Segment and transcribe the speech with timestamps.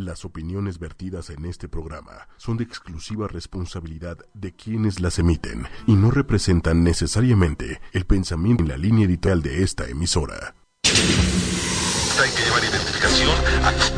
[0.00, 5.92] Las opiniones vertidas en este programa son de exclusiva responsabilidad de quienes las emiten y
[5.92, 10.54] no representan necesariamente el pensamiento en la línea editorial de esta emisora.
[10.84, 13.30] Hay que llevar identificación.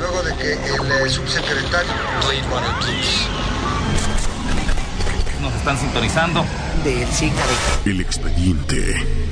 [0.01, 1.93] Luego de que el eh, subsecretario.
[5.41, 6.45] Nos están sintonizando.
[6.83, 7.47] de Chica
[7.85, 9.32] de El expediente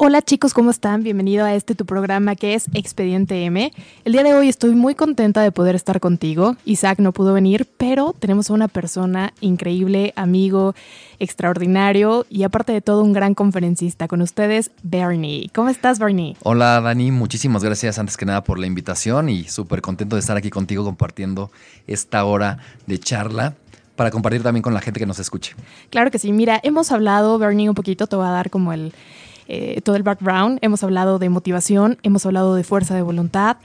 [0.00, 1.02] Hola chicos, ¿cómo están?
[1.02, 3.72] Bienvenido a este tu programa que es Expediente M.
[4.04, 6.54] El día de hoy estoy muy contenta de poder estar contigo.
[6.64, 10.76] Isaac no pudo venir, pero tenemos a una persona increíble, amigo,
[11.18, 14.06] extraordinario y aparte de todo un gran conferencista.
[14.06, 15.50] Con ustedes, Bernie.
[15.52, 16.36] ¿Cómo estás, Bernie?
[16.44, 20.36] Hola Dani, muchísimas gracias antes que nada por la invitación y súper contento de estar
[20.36, 21.50] aquí contigo compartiendo
[21.88, 23.56] esta hora de charla
[23.96, 25.56] para compartir también con la gente que nos escuche.
[25.90, 26.32] Claro que sí.
[26.32, 28.92] Mira, hemos hablado, Bernie, un poquito, te voy a dar como el
[29.48, 30.58] eh, todo el background.
[30.62, 33.56] Hemos hablado de motivación, hemos hablado de fuerza de voluntad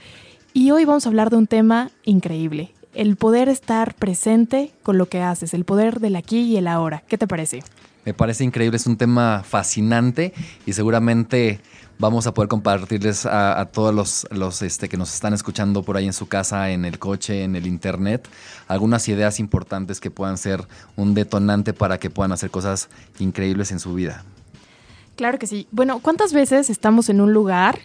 [0.52, 2.72] y hoy vamos a hablar de un tema increíble.
[2.94, 7.02] El poder estar presente con lo que haces, el poder del aquí y el ahora.
[7.08, 7.62] ¿Qué te parece?
[8.04, 10.32] Me parece increíble, es un tema fascinante
[10.66, 11.60] y seguramente
[11.98, 16.06] vamos a poder compartirles a, todos los, los, este, que nos están escuchando por ahí
[16.06, 18.28] en su casa, en el coche, en el internet,
[18.68, 22.88] algunas ideas importantes que puedan ser un detonante para que puedan hacer cosas
[23.18, 24.24] increíbles en su vida.
[25.16, 25.66] Claro que sí.
[25.70, 27.78] Bueno, ¿cuántas veces estamos en un lugar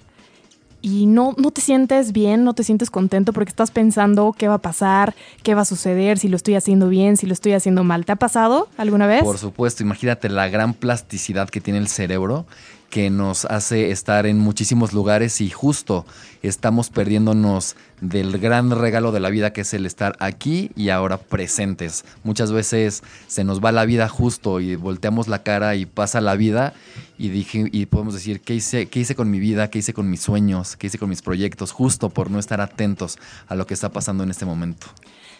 [0.82, 4.56] y no, no te sientes bien, no te sientes contento porque estás pensando qué va
[4.56, 7.84] a pasar, qué va a suceder, si lo estoy haciendo bien, si lo estoy haciendo
[7.84, 8.06] mal?
[8.06, 9.24] ¿Te ha pasado alguna vez?
[9.24, 12.46] Por supuesto, imagínate la gran plasticidad que tiene el cerebro
[12.90, 16.06] que nos hace estar en muchísimos lugares y justo
[16.42, 21.18] estamos perdiéndonos del gran regalo de la vida que es el estar aquí y ahora
[21.18, 22.06] presentes.
[22.24, 26.36] Muchas veces se nos va la vida justo y volteamos la cara y pasa la
[26.36, 26.74] vida
[27.18, 30.10] y dije y podemos decir qué hice, qué hice con mi vida, qué hice con
[30.10, 33.18] mis sueños, qué hice con mis proyectos, justo por no estar atentos
[33.48, 34.88] a lo que está pasando en este momento.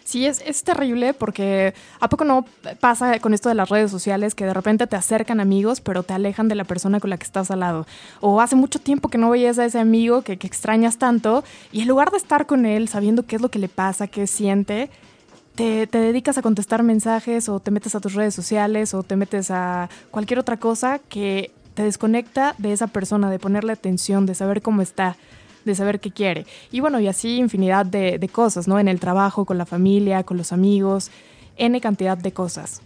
[0.04, 2.44] Sí, es, es terrible porque ¿a poco no
[2.80, 6.14] pasa con esto de las redes sociales que de repente te acercan amigos pero te
[6.14, 7.86] alejan de la persona con la que estás al lado?
[8.20, 11.82] O hace mucho tiempo que no veías a ese amigo que, que extrañas tanto y
[11.82, 14.90] en lugar de estar con él sabiendo qué es lo que le pasa, qué siente,
[15.54, 19.16] te, te, dedicas a contestar mensajes o te metes a tus redes sociales o te
[19.16, 24.34] metes a cualquier otra cosa que te desconecta de esa persona, de ponerle atención, de
[24.34, 25.16] saber cómo está
[25.64, 26.46] de saber qué quiere.
[26.70, 28.78] Y bueno, y así infinidad de, de, cosas, ¿no?
[28.78, 31.10] En el trabajo, con la familia, con los amigos,
[31.56, 32.80] N cantidad de cosas.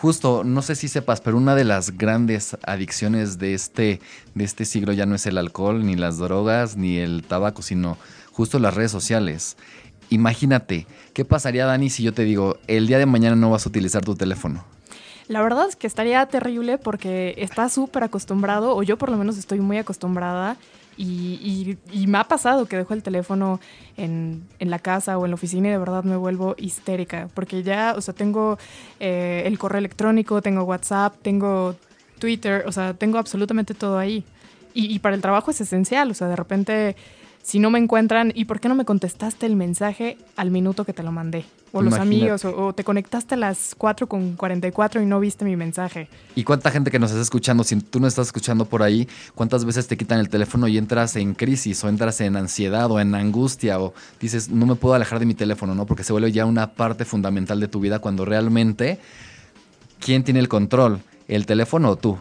[0.00, 4.00] Justo, no sé si sepas, pero una de las grandes adicciones de este,
[4.34, 7.98] de este siglo ya no es el alcohol, ni las drogas, ni el tabaco, sino
[8.32, 9.58] justo las redes sociales.
[10.08, 13.68] Imagínate, ¿qué pasaría, Dani, si yo te digo, el día de mañana no vas a
[13.68, 14.64] utilizar tu teléfono?
[15.28, 19.36] La verdad es que estaría terrible porque estás súper acostumbrado, o yo por lo menos
[19.36, 20.56] estoy muy acostumbrada,
[21.00, 23.58] y, y, y, me ha pasado que dejo el teléfono
[23.96, 27.62] en, en, la casa o en la oficina y de verdad me vuelvo histérica, porque
[27.62, 28.58] ya, o sea, tengo
[28.98, 31.74] eh, el correo electrónico, tengo WhatsApp, tengo
[32.18, 34.24] Twitter, o sea, tengo absolutamente todo ahí.
[34.74, 36.96] Y, y para el trabajo es esencial, o sea, de repente
[37.42, 40.92] si no me encuentran, ¿y por qué no me contestaste el mensaje al minuto que
[40.92, 41.44] te lo mandé?
[41.72, 45.44] O los amigos, o, o, te conectaste a las 4 con 44 y no viste
[45.44, 46.08] mi mensaje.
[46.34, 49.64] ¿Y cuánta gente que nos está escuchando, si tú no estás escuchando por ahí, cuántas
[49.64, 53.14] veces te quitan el teléfono y entras en crisis, o entras en ansiedad, o en
[53.14, 55.86] angustia, o dices, no me puedo alejar de mi teléfono, ¿no?
[55.86, 58.98] Porque se vuelve ya una parte fundamental de tu vida cuando realmente,
[60.00, 61.00] ¿quién tiene el control?
[61.28, 62.18] ¿El teléfono o tú?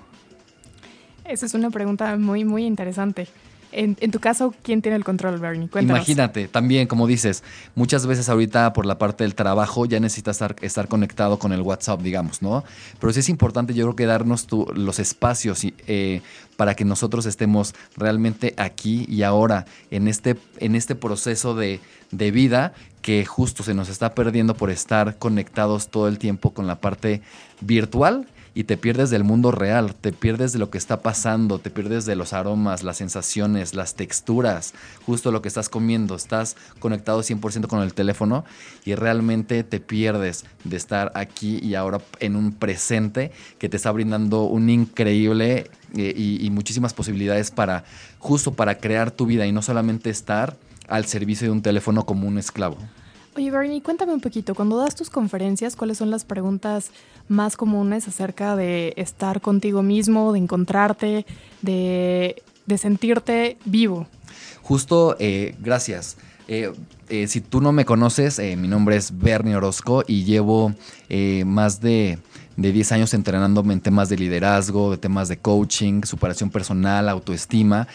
[1.25, 3.27] Esa es una pregunta muy, muy interesante.
[3.71, 5.69] En, tu caso, ¿quién tiene el control, Bernie?
[5.79, 7.43] Imagínate, también, como dices,
[7.75, 11.61] muchas veces ahorita por la parte del trabajo ya necesitas estar, estar conectado con el
[11.61, 12.63] WhatsApp, digamos, ¿no?
[12.99, 16.21] Pero sí es importante, yo creo que darnos tu, los espacios eh,
[16.57, 21.79] para que nosotros estemos realmente aquí y ahora, en este, en este proceso de,
[22.11, 26.67] de vida que justo se nos está perdiendo por estar conectados todo el tiempo con
[26.67, 27.21] la parte
[27.61, 28.27] virtual
[28.59, 32.05] y te pierdes del mundo real, te pierdes de lo que está pasando, te pierdes
[32.05, 34.73] de los aromas, las sensaciones, las texturas,
[35.05, 38.43] justo lo que estás comiendo, estás conectado 100% con el teléfono
[38.83, 43.93] y realmente te pierdes de estar aquí y ahora en un presente que te está
[43.93, 47.85] brindando un increíble eh, y, y muchísimas posibilidades para
[48.17, 50.57] justo para crear tu vida y no solamente estar
[50.89, 52.75] al servicio de un teléfono como un esclavo.
[53.39, 56.91] Oye, Bernie, cuéntame un poquito, cuando das tus conferencias, ¿cuáles son las preguntas
[57.29, 61.25] más comunes acerca de estar contigo mismo, de encontrarte,
[61.61, 64.07] de, de sentirte vivo?
[64.61, 66.17] Justo, eh, gracias.
[66.47, 66.71] Eh,
[67.09, 70.73] eh, si tú no me conoces, mi nombre es Bernie Orozco y llevo
[71.45, 72.19] más de
[72.61, 77.87] de 10 años entrenándome en temas de liderazgo, de temas de coaching, superación personal, autoestima.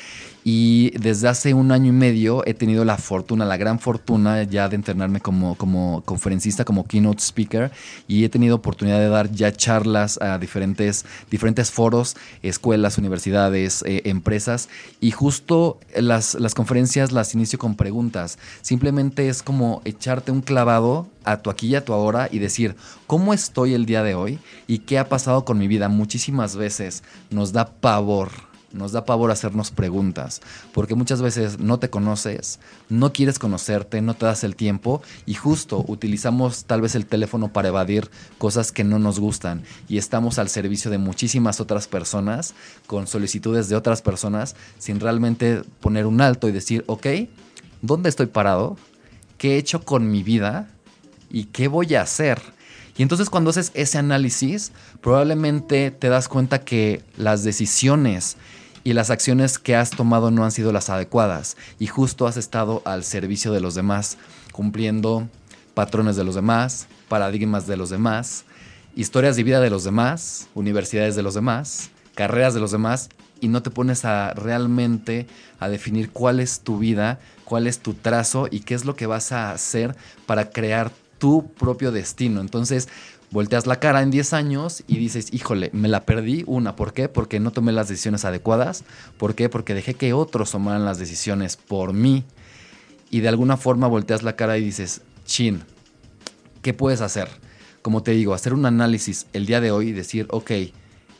[0.46, 4.68] Y desde hace un año y medio he tenido la fortuna, la gran fortuna ya
[4.68, 7.72] de entrenarme como, como conferencista, como keynote speaker.
[8.06, 14.02] Y he tenido oportunidad de dar ya charlas a diferentes, diferentes foros, escuelas, universidades, eh,
[14.04, 14.68] empresas.
[15.00, 18.38] Y justo las, las conferencias las inicio con preguntas.
[18.60, 22.76] Simplemente es como echarte un clavado a tu aquí y a tu ahora y decir,
[23.06, 24.38] ¿cómo estoy el día de hoy?
[24.66, 25.88] ¿Y qué ha pasado con mi vida?
[25.88, 30.42] Muchísimas veces nos da pavor nos da pavor hacernos preguntas,
[30.72, 35.34] porque muchas veces no te conoces, no quieres conocerte, no te das el tiempo y
[35.34, 40.38] justo utilizamos tal vez el teléfono para evadir cosas que no nos gustan y estamos
[40.38, 42.54] al servicio de muchísimas otras personas
[42.86, 47.06] con solicitudes de otras personas sin realmente poner un alto y decir, ok,
[47.82, 48.76] ¿dónde estoy parado?
[49.38, 50.68] ¿Qué he hecho con mi vida?
[51.30, 52.40] ¿Y qué voy a hacer?
[52.96, 58.36] Y entonces cuando haces ese análisis, probablemente te das cuenta que las decisiones
[58.84, 62.82] y las acciones que has tomado no han sido las adecuadas y justo has estado
[62.84, 64.18] al servicio de los demás,
[64.52, 65.26] cumpliendo
[65.72, 68.44] patrones de los demás, paradigmas de los demás,
[68.94, 73.08] historias de vida de los demás, universidades de los demás, carreras de los demás
[73.40, 75.26] y no te pones a realmente
[75.58, 79.06] a definir cuál es tu vida, cuál es tu trazo y qué es lo que
[79.06, 79.96] vas a hacer
[80.26, 82.40] para crear tu propio destino.
[82.40, 82.88] Entonces,
[83.34, 86.44] volteas la cara en 10 años y dices, híjole, me la perdí.
[86.46, 87.08] Una, ¿por qué?
[87.08, 88.84] Porque no tomé las decisiones adecuadas.
[89.18, 89.48] ¿Por qué?
[89.48, 92.22] Porque dejé que otros tomaran las decisiones por mí.
[93.10, 95.64] Y de alguna forma volteas la cara y dices, chin,
[96.62, 97.28] ¿qué puedes hacer?
[97.82, 100.52] Como te digo, hacer un análisis el día de hoy y decir, ok,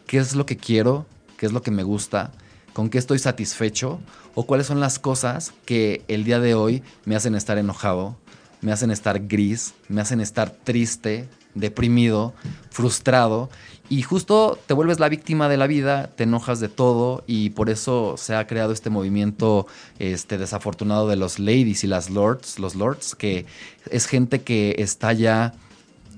[0.06, 1.06] ¿qué es lo que quiero?
[1.37, 2.31] ¿Qué es lo que me gusta?
[2.75, 3.99] ¿Con qué estoy satisfecho?
[4.37, 8.17] ¿O cuáles son las cosas que el día de hoy me hacen estar enojado?
[8.60, 12.34] Me hacen estar gris, me hacen estar triste, deprimido,
[12.70, 13.50] frustrado
[13.88, 17.68] y justo te vuelves la víctima de la vida, te enojas de todo y por
[17.68, 19.66] eso se ha creado este movimiento
[19.98, 23.46] este desafortunado de los ladies y las lords, los lords que
[23.90, 25.54] es gente que está ya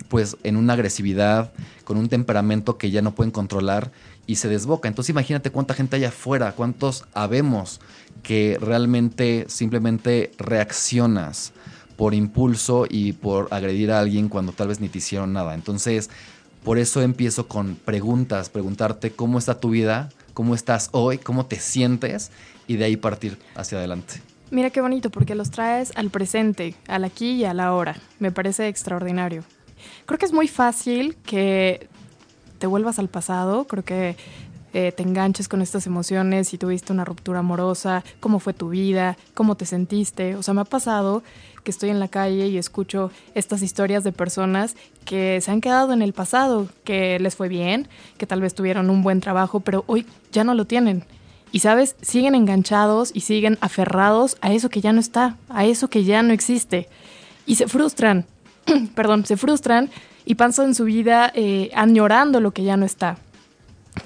[0.09, 1.53] pues en una agresividad,
[1.85, 3.91] con un temperamento que ya no pueden controlar
[4.27, 4.89] y se desboca.
[4.89, 7.81] Entonces imagínate cuánta gente hay afuera, cuántos habemos
[8.23, 11.53] que realmente simplemente reaccionas
[11.97, 15.55] por impulso y por agredir a alguien cuando tal vez ni te hicieron nada.
[15.55, 16.11] Entonces,
[16.65, 21.59] por eso empiezo con preguntas, preguntarte cómo está tu vida, cómo estás hoy, cómo te
[21.59, 22.31] sientes
[22.67, 24.21] y de ahí partir hacia adelante.
[24.51, 27.97] Mira qué bonito, porque los traes al presente, al aquí y a la ahora.
[28.21, 29.43] Me parece extraordinario.
[30.05, 31.89] Creo que es muy fácil que
[32.59, 34.17] te vuelvas al pasado, creo que
[34.73, 39.17] eh, te enganches con estas emociones, si tuviste una ruptura amorosa, cómo fue tu vida,
[39.35, 40.37] cómo te sentiste.
[40.37, 41.23] O sea, me ha pasado
[41.67, 45.93] que estoy en la calle y escucho estas historias de personas que se han quedado
[45.93, 49.83] en el pasado, que les fue bien, que tal vez tuvieron un buen trabajo, pero
[49.89, 51.03] hoy ya no lo tienen.
[51.51, 55.91] Y sabes, siguen enganchados y siguen aferrados a eso que ya no está, a eso
[55.91, 56.89] que ya no existe.
[57.47, 58.27] Y se frustran,
[58.95, 59.91] perdón, se frustran
[60.25, 63.19] y pasan su vida eh, añorando lo que ya no está.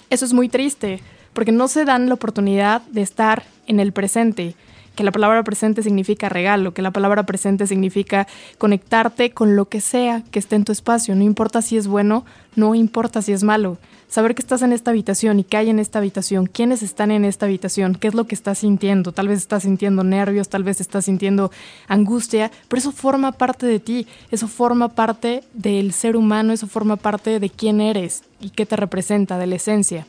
[0.09, 1.03] Eso es muy triste,
[1.35, 4.55] porque no se dan la oportunidad de estar en el presente,
[5.01, 8.27] que la palabra presente significa regalo, que la palabra presente significa
[8.59, 12.27] conectarte con lo que sea que esté en tu espacio, no importa si es bueno,
[12.55, 13.79] no importa si es malo.
[14.09, 17.25] Saber que estás en esta habitación y que hay en esta habitación, quiénes están en
[17.25, 19.13] esta habitación, qué es lo que estás sintiendo.
[19.13, 21.51] Tal vez estás sintiendo nervios, tal vez estás sintiendo
[21.89, 26.97] angustia, pero eso forma parte de ti, eso forma parte del ser humano, eso forma
[26.97, 30.07] parte de quién eres y qué te representa, de la esencia.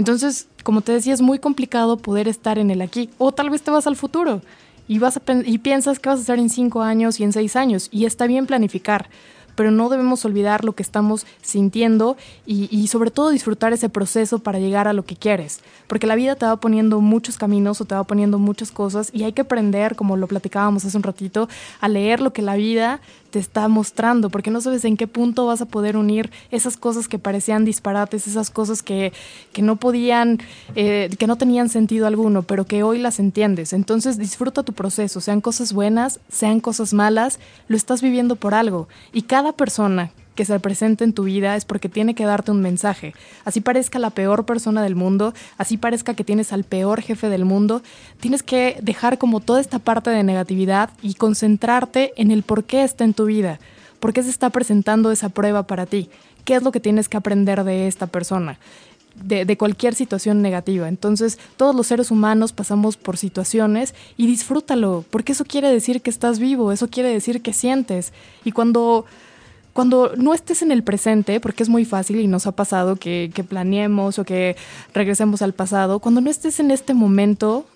[0.00, 3.10] Entonces, como te decía, es muy complicado poder estar en el aquí.
[3.18, 4.40] O tal vez te vas al futuro
[4.88, 7.88] y, vas y piensas que vas a estar en cinco años y en seis años.
[7.92, 9.10] Y está bien planificar
[9.56, 12.16] pero no debemos olvidar lo que estamos sintiendo
[12.46, 16.14] y, y sobre todo disfrutar ese proceso para llegar a lo que quieres, porque la
[16.14, 19.42] vida te va poniendo muchos caminos o te va poniendo muchas cosas y hay que
[19.42, 21.46] aprender, como lo platicábamos hace un ratito,
[21.80, 25.46] a leer lo que la vida te está mostrando, porque no sabes en qué punto
[25.46, 29.12] vas a poder unir esas cosas que parecían disparates, esas cosas que,
[29.52, 30.40] que no podían,
[30.74, 33.72] eh, que no tenían sentido alguno, pero que hoy las entiendes.
[33.72, 38.88] Entonces disfruta tu proceso, sean cosas buenas, sean cosas malas, lo estás viviendo por algo.
[39.12, 40.10] Y cada persona
[40.40, 43.12] que se presente en tu vida es porque tiene que darte un mensaje.
[43.44, 47.44] Así parezca la peor persona del mundo, así parezca que tienes al peor jefe del
[47.44, 47.82] mundo,
[48.20, 52.84] tienes que dejar como toda esta parte de negatividad y concentrarte en el por qué
[52.84, 53.60] está en tu vida,
[53.98, 56.08] por qué se está presentando esa prueba para ti,
[56.46, 58.58] qué es lo que tienes que aprender de esta persona.
[59.14, 60.88] De, de, cualquier situación negativa.
[60.88, 66.08] Entonces, todos los seres humanos pasamos por situaciones y disfrútalo, porque eso quiere decir que
[66.08, 68.14] estás vivo, eso quiere decir que sientes.
[68.44, 69.04] Y cuando
[69.72, 73.30] cuando no estés en el presente, porque es muy fácil y nos ha pasado que,
[73.34, 74.56] que, planeemos o que
[74.94, 77.66] regresemos al pasado, cuando no estés en este momento,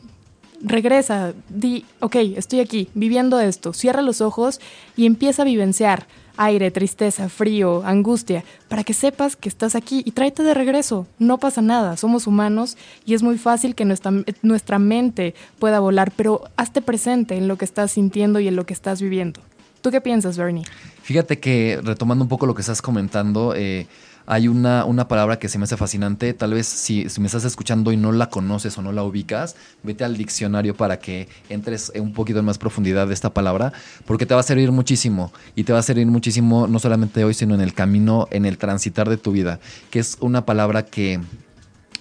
[0.61, 4.61] regresa, di, ok, estoy aquí, viviendo esto, cierra los ojos
[4.97, 10.13] y empieza a vivenciar aire, tristeza, frío, angustia, para que sepas que estás aquí y
[10.13, 11.07] tráete de regreso.
[11.19, 16.13] No pasa nada, somos humanos y es muy fácil que nuestra, nuestra mente pueda volar,
[16.17, 19.41] pero hazte presente en lo que estás sintiendo y en lo que estás viviendo.
[19.85, 20.65] ¿Tú qué piensas, Bernie?
[21.03, 23.87] Fíjate que retomando un poco lo que estás comentando, eh,
[24.25, 26.33] hay una, una, palabra que se me hace fascinante.
[26.33, 29.57] Tal vez si, si, me estás escuchando y no la conoces o no la ubicas,
[29.83, 33.75] vete al diccionario para que entres un poquito en más profundidad de esta palabra,
[34.07, 35.35] porque te va a servir muchísimo.
[35.55, 38.57] Y te va a servir muchísimo no solamente hoy, sino en el camino, en el
[38.57, 39.61] transitar de tu vida,
[39.91, 41.21] que es una palabra que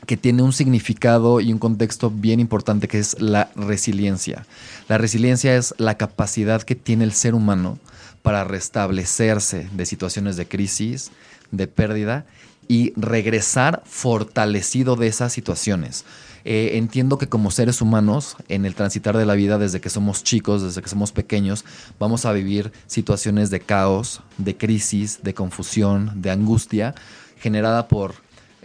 [0.06, 4.46] que tiene un significado y un contexto bien importante que es la resiliencia.
[4.90, 7.80] La resiliencia es la capacidad que tiene el ser humano
[8.22, 11.12] para restablecerse de situaciones de crisis,
[11.52, 12.26] de pérdida
[12.68, 16.06] y regresar fortalecido de esas situaciones.
[16.46, 20.24] Eh, entiendo que como seres humanos, en el transitar de la vida, desde que somos
[20.24, 21.64] chicos, desde que somos pequeños,
[22.00, 26.96] vamos a vivir situaciones de caos, de crisis, de confusión, de angustia,
[27.40, 28.16] generada por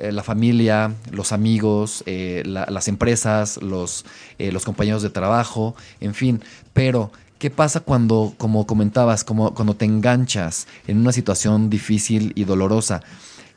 [0.00, 4.05] eh, la familia, los amigos, eh, la, las empresas, los,
[4.38, 6.40] eh, los compañeros de trabajo, en fin.
[6.73, 12.45] Pero, ¿qué pasa cuando, como comentabas, como, cuando te enganchas en una situación difícil y
[12.45, 13.02] dolorosa?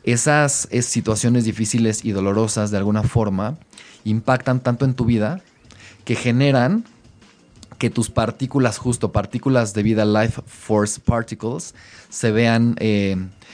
[0.03, 3.59] Esas es, situaciones difíciles y dolorosas, de alguna forma,
[4.03, 5.41] impactan tanto en tu vida
[6.05, 6.85] que generan
[7.77, 11.75] que tus partículas, justo partículas de vida, life force particles,
[12.09, 12.75] se vean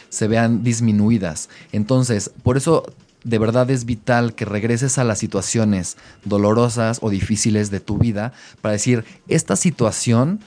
[0.09, 1.49] se vean disminuidas.
[1.71, 2.85] Entonces, por eso
[3.23, 8.31] de verdad es vital que regreses a las situaciones dolorosas o difíciles de tu vida
[8.61, 10.39] para decir, esta situación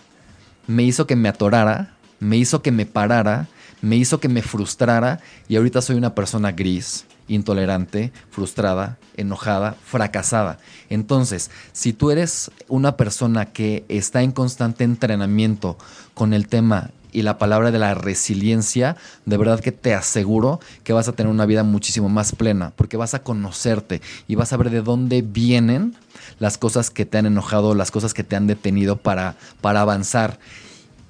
[0.67, 3.49] me hizo que me atorara, me hizo que me parara,
[3.83, 10.59] me hizo que me frustrara y ahorita soy una persona gris, intolerante, frustrada, enojada, fracasada.
[10.89, 15.77] Entonces, si tú eres una persona que está en constante entrenamiento
[16.15, 20.93] con el tema y la palabra de la resiliencia, de verdad que te aseguro que
[20.93, 24.57] vas a tener una vida muchísimo más plena, porque vas a conocerte y vas a
[24.57, 25.97] ver de dónde vienen
[26.39, 30.39] las cosas que te han enojado, las cosas que te han detenido para, para avanzar.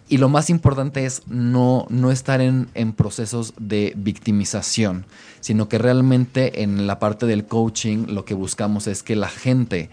[0.08, 5.06] Y lo más importante es no, no estar en, en, procesos de victimización,
[5.40, 9.88] sino que realmente en la parte del coaching lo que buscamos es que la gente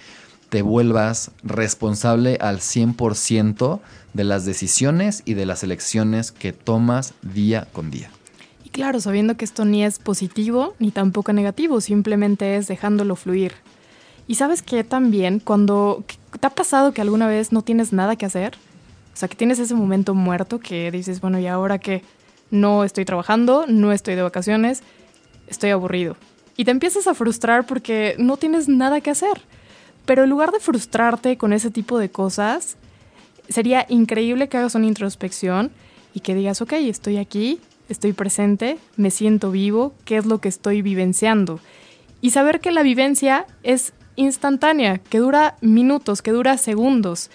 [0.49, 3.79] te vuelvas responsable al 100%
[4.13, 8.09] de las decisiones y de las elecciones que tomas día con día.
[8.63, 13.53] Y claro, sabiendo que esto ni es positivo ni tampoco negativo, simplemente es dejándolo fluir.
[14.27, 16.03] Y sabes que también cuando
[16.39, 18.55] te ha pasado que alguna vez no tienes nada que hacer,
[19.13, 22.03] o sea, que tienes ese momento muerto que dices, bueno, ¿y ahora qué?
[22.51, 24.83] No estoy trabajando, no estoy de vacaciones,
[25.47, 26.17] estoy aburrido.
[26.55, 29.41] Y te empiezas a frustrar porque no tienes nada que hacer.
[30.07, 32.77] Pero en lugar de frustrarte con ese tipo de cosas,
[33.49, 35.69] sería increíble que hagas una introspección
[36.13, 37.59] y que digas, ok, estoy aquí,
[37.89, 41.59] estoy presente, me siento vivo, qué es lo que estoy vivenciando.
[42.21, 47.29] Y saber que la vivencia es instantánea, que dura minutos, que dura segundos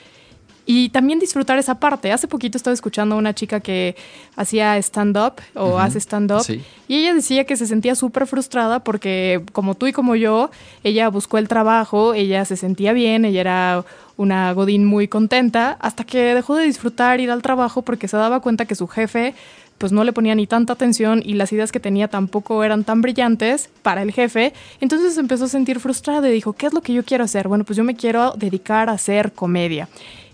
[0.66, 2.12] y también disfrutar esa parte.
[2.12, 3.96] Hace poquito estaba escuchando a una chica que
[4.36, 6.44] hacía stand-up o hace stand-up
[6.88, 10.50] y ella decía que se sentía súper frustrada porque como tú y como yo,
[10.84, 13.84] ella buscó el trabajo, ella se sentía bien, ella era
[14.16, 18.40] una Godín muy contenta, hasta que dejó de disfrutar ir al trabajo porque se daba
[18.40, 19.34] cuenta que su jefe
[19.78, 23.02] pues no le ponía ni tanta atención y las ideas que tenía tampoco eran tan
[23.02, 26.92] brillantes para el jefe, entonces empezó a sentir frustrada y dijo, ¿qué es lo que
[26.92, 27.48] yo quiero hacer?
[27.48, 29.88] Bueno, pues yo me quiero dedicar a hacer comedia.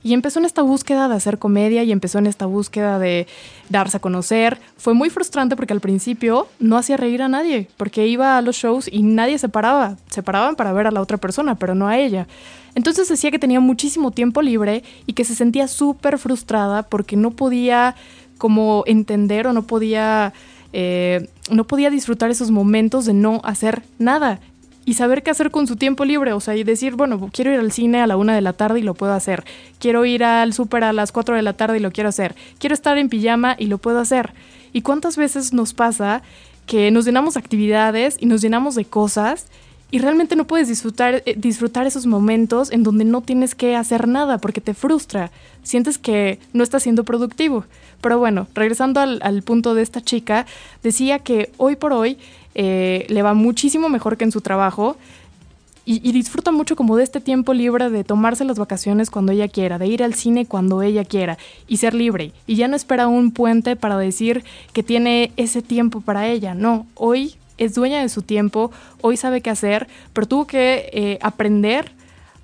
[0.08, 3.26] Y empezó en esta búsqueda de hacer comedia y empezó en esta búsqueda de
[3.68, 4.58] darse a conocer.
[4.78, 8.56] Fue muy frustrante porque al principio no hacía reír a nadie, porque iba a los
[8.56, 9.98] shows y nadie se paraba.
[10.08, 12.26] Se paraban para ver a la otra persona, pero no a ella.
[12.74, 17.32] Entonces decía que tenía muchísimo tiempo libre y que se sentía súper frustrada porque no
[17.32, 17.94] podía
[18.38, 20.32] como entender o no podía,
[20.72, 24.40] eh, no podía disfrutar esos momentos de no hacer nada
[24.88, 26.32] y saber qué hacer con su tiempo libre.
[26.32, 28.78] O sea, y decir, bueno, quiero ir al cine a la una de la tarde
[28.78, 29.44] y lo puedo hacer.
[29.78, 32.34] Quiero ir al súper a las cuatro de la tarde y lo quiero hacer.
[32.58, 34.32] Quiero estar en pijama y lo puedo hacer.
[34.72, 36.22] ¿Y cuántas veces nos pasa
[36.64, 39.48] que nos llenamos de actividades y nos llenamos de cosas
[39.90, 44.08] y realmente no puedes disfrutar, eh, disfrutar esos momentos en donde no tienes que hacer
[44.08, 45.30] nada porque te frustra,
[45.62, 47.66] sientes que no estás siendo productivo.
[48.00, 50.46] Pero bueno, regresando al punto de esta chica,
[50.82, 52.16] decía que hoy por hoy
[52.60, 54.96] eh, le va muchísimo mejor que en su trabajo
[55.84, 59.78] y, disfruta mucho como de este tiempo libre de tomarse las vacaciones cuando ella quiera,
[59.78, 61.38] de ir al cine cuando ella quiera
[61.68, 62.32] y ser libre.
[62.48, 66.52] Y ya no espera un puente para decir que tiene ese tiempo para ella.
[66.52, 68.72] No, hoy es dueña de su tiempo,
[69.02, 71.92] hoy sabe qué hacer, pero tuvo que eh, aprender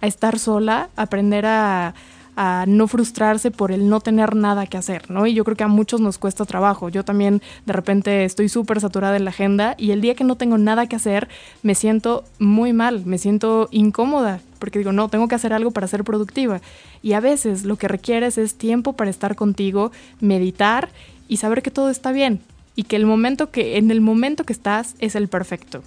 [0.01, 1.93] a estar sola, aprender a,
[2.37, 5.27] a no frustrarse por el no tener nada que hacer, ¿no?
[5.27, 6.89] Y yo creo que a muchos nos cuesta trabajo.
[6.89, 10.37] Yo también de repente estoy súper saturada en la agenda y el día que no
[10.37, 11.29] tengo nada que hacer
[11.63, 15.87] me siento muy mal, me siento incómoda porque digo, no, tengo que hacer algo para
[15.87, 16.63] ser productiva.
[17.03, 20.89] Y a veces lo que requieres es tiempo para estar contigo, meditar
[21.29, 22.41] y saber que todo está bien
[22.75, 25.83] y que el momento que en el momento que estás es el perfecto.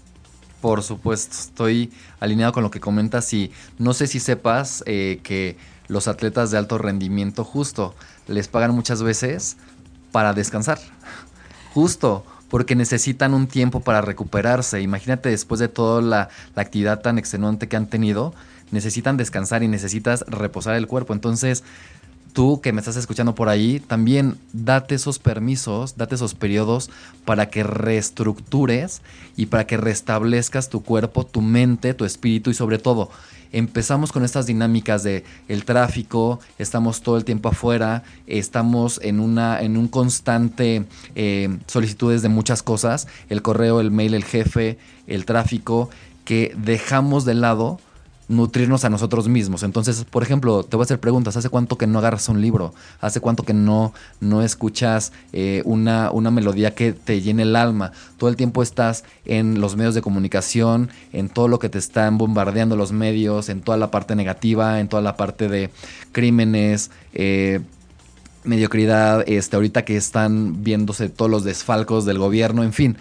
[0.62, 5.56] Por supuesto, estoy alineado con lo que comentas y no sé si sepas eh, que
[5.88, 7.96] los atletas de alto rendimiento justo
[8.28, 9.58] les pagan muchas veces
[10.12, 10.80] para descansar.
[11.74, 14.82] Justo porque necesitan un tiempo para recuperarse.
[14.82, 18.34] Imagínate después de toda la, actividad tan extenuante que han tenido,
[18.72, 21.14] necesitan descansar y necesitas reposar el cuerpo.
[21.14, 21.64] Entonces,
[22.38, 26.92] tú que me estás escuchando por ahí, también date esos permisos, date esos periodos
[27.26, 29.02] para que reestructures
[29.36, 33.10] y para que restablezcas tu cuerpo, tu mente, tu espíritu y sobre todo
[33.52, 39.60] empezamos con estas dinámicas de el tráfico, estamos todo el tiempo afuera, estamos en una
[39.60, 44.78] en un constante eh, solicitudes de muchas cosas, el correo, el mail, el jefe,
[45.08, 45.90] el tráfico,
[46.24, 47.80] que dejamos de lado
[48.28, 49.64] nutrirnos a nosotros mismos.
[49.64, 51.38] Entonces, por ejemplo, te voy a hacer preguntas.
[51.38, 52.74] ¿Hace cuánto que no agarras un libro?
[53.00, 57.92] ¿Hace cuánto que no, no escuchas eh, una, una melodía que te llene el alma?
[58.18, 62.18] Todo el tiempo estás en los medios de comunicación, en todo lo que te están
[62.18, 65.70] bombardeando los medios, en toda la parte negativa, en toda la parte de
[66.12, 67.62] crímenes, eh,
[68.44, 72.98] mediocridad, este, ahorita que están viéndose todos los desfalcos del gobierno, en fin.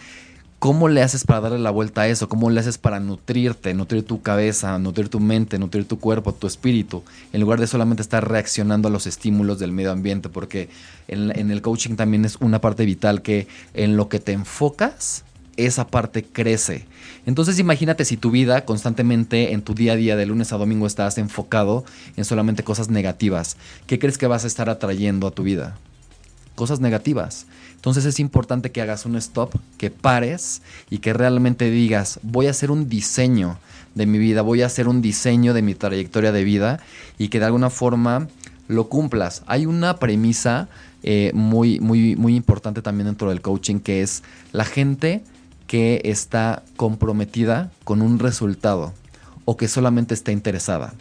[0.67, 2.29] ¿Cómo le haces para darle la vuelta a eso?
[2.29, 6.49] ¿Cómo le haces para nutrirte, nutrir tu cabeza, nutrir tu mente, nutrir tu cuerpo, tu
[6.49, 10.29] espíritu, en lugar de solamente estar reaccionando a los estímulos del medio ambiente?
[10.29, 10.69] Porque
[11.07, 15.23] en, el coaching también es una parte vital que en lo que te enfocas,
[15.57, 16.89] esa parte crece.
[17.27, 20.89] Entonces imagínate si tu vida constantemente en tu día a día de lunes a domingo
[20.89, 21.85] estás enfocado
[22.17, 23.57] en solamente cosas negativas.
[23.87, 25.79] ¿Qué crees que vas a estar atrayendo a tu vida?
[26.57, 27.47] Cosas negativas.
[27.87, 32.51] Entonces es importante que hagas un stop, que pares y que realmente digas, voy a
[32.51, 33.61] hacer un diseño
[33.95, 36.81] de mi vida, voy a hacer un diseño de mi trayectoria de vida
[37.17, 38.27] y que de alguna forma
[38.67, 39.45] lo cumplas.
[39.47, 40.69] Hay una premisa
[41.05, 45.23] eh, muy, muy, muy importante también dentro del coaching que es la gente
[45.69, 48.95] que está comprometida con un resultado
[49.45, 50.93] o que solamente está interesada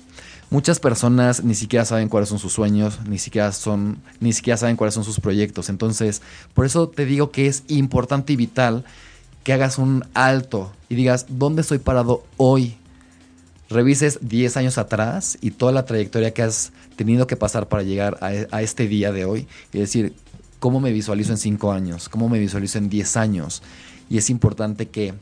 [0.50, 4.76] muchas personas ni siquiera saben cuáles son sus sueños, ni siquiera son, ni siquiera saben
[4.76, 5.70] cuáles son sus proyectos.
[5.70, 6.22] Entonces,
[6.54, 8.86] por eso te digo que es importante y vital
[9.44, 12.78] que hagas un alto y digas, ¿dónde estoy parado hoy?
[13.70, 18.18] Revises 10 años atrás y toda la trayectoria que has tenido que pasar para llegar
[18.22, 20.14] a, a este día de hoy y decir,
[20.60, 22.10] ¿cómo me visualizo en 5 años?
[22.10, 23.64] ¿Cómo me visualizo en 10 años?
[24.10, 25.14] Y es importante que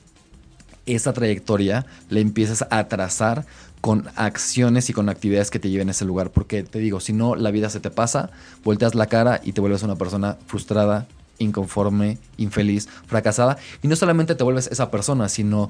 [0.86, 3.46] esa trayectoria le empieces a trazar
[3.84, 6.30] con acciones y con actividades que te lleven a ese lugar.
[6.30, 8.30] Porque te digo, si no, la vida se te pasa,
[8.64, 11.06] volteas la cara y te vuelves una persona frustrada,
[11.38, 13.58] inconforme, infeliz, fracasada.
[13.82, 15.70] Y no solamente te vuelves esa persona, sino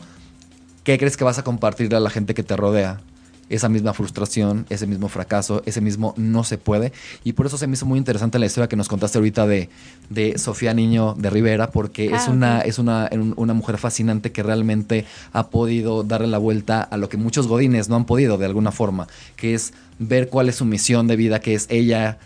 [0.84, 3.02] qué crees que vas a compartirle a la gente que te rodea
[3.50, 6.92] esa misma frustración, ese mismo fracaso, ese mismo no se puede.
[7.24, 9.70] Y por eso se me hizo muy interesante la historia que nos contaste ahorita de,
[10.10, 14.44] de Sofía Niño de Rivera, porque es, ah, una, es una, una mujer fascinante que
[14.44, 18.46] realmente ha podido darle la vuelta a lo que muchos godines no han podido de
[18.46, 22.18] alguna forma, que es ver cuál es su misión de vida, que es ella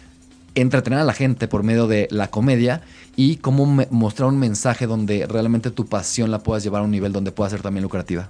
[0.55, 2.81] entretener a la gente por medio de la comedia
[3.15, 7.13] y cómo mostrar un mensaje donde realmente tu pasión la puedas llevar a un nivel
[7.13, 8.29] donde pueda ser también lucrativa.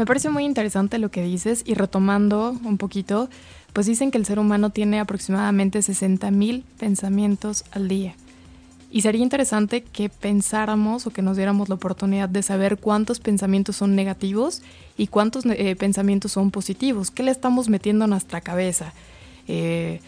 [0.00, 3.28] Me parece muy interesante lo que dices y retomando un poquito,
[3.74, 8.14] pues dicen que el ser humano tiene aproximadamente 60.000 pensamientos al día.
[8.90, 13.76] Y sería interesante que pensáramos o que nos diéramos la oportunidad de saber cuántos pensamientos
[13.76, 14.62] son negativos
[14.96, 17.10] y cuántos eh, pensamientos son positivos.
[17.10, 18.94] ¿Qué le estamos metiendo a nuestra cabeza?
[19.48, 20.00] Eh,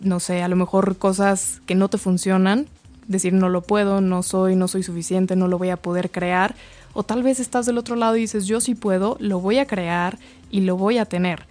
[0.00, 2.66] no sé, a lo mejor cosas que no te funcionan,
[3.08, 6.54] decir no lo puedo, no soy, no soy suficiente, no lo voy a poder crear.
[6.92, 9.66] O tal vez estás del otro lado y dices yo sí puedo, lo voy a
[9.66, 10.18] crear
[10.50, 11.46] y lo voy a tener.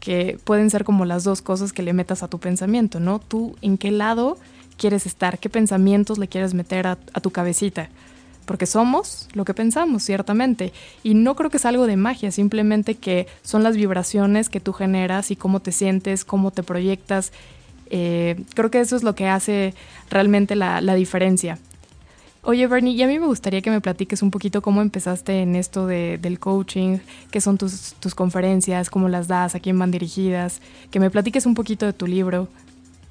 [0.00, 3.18] Que pueden ser como las dos cosas que le metas a tu pensamiento, ¿no?
[3.20, 4.36] Tú en qué lado
[4.76, 7.88] quieres estar, qué pensamientos le quieres meter a, tu cabecita.
[8.44, 10.72] Porque somos lo que pensamos, ciertamente.
[11.04, 14.72] Y no creo que es algo de magia, simplemente que son las vibraciones que tú
[14.72, 17.32] generas y cómo te sientes, cómo te proyectas.
[17.90, 19.74] Eh, creo que eso es lo que hace
[20.10, 21.58] realmente la, diferencia.
[22.44, 25.54] Oye, Bernie, y a mí me gustaría que me platiques un poquito cómo empezaste en
[25.54, 26.98] esto del coaching,
[27.30, 31.46] qué son tus, tus conferencias, cómo las das, a quién van dirigidas, que me platiques
[31.46, 32.48] un poquito de tu libro.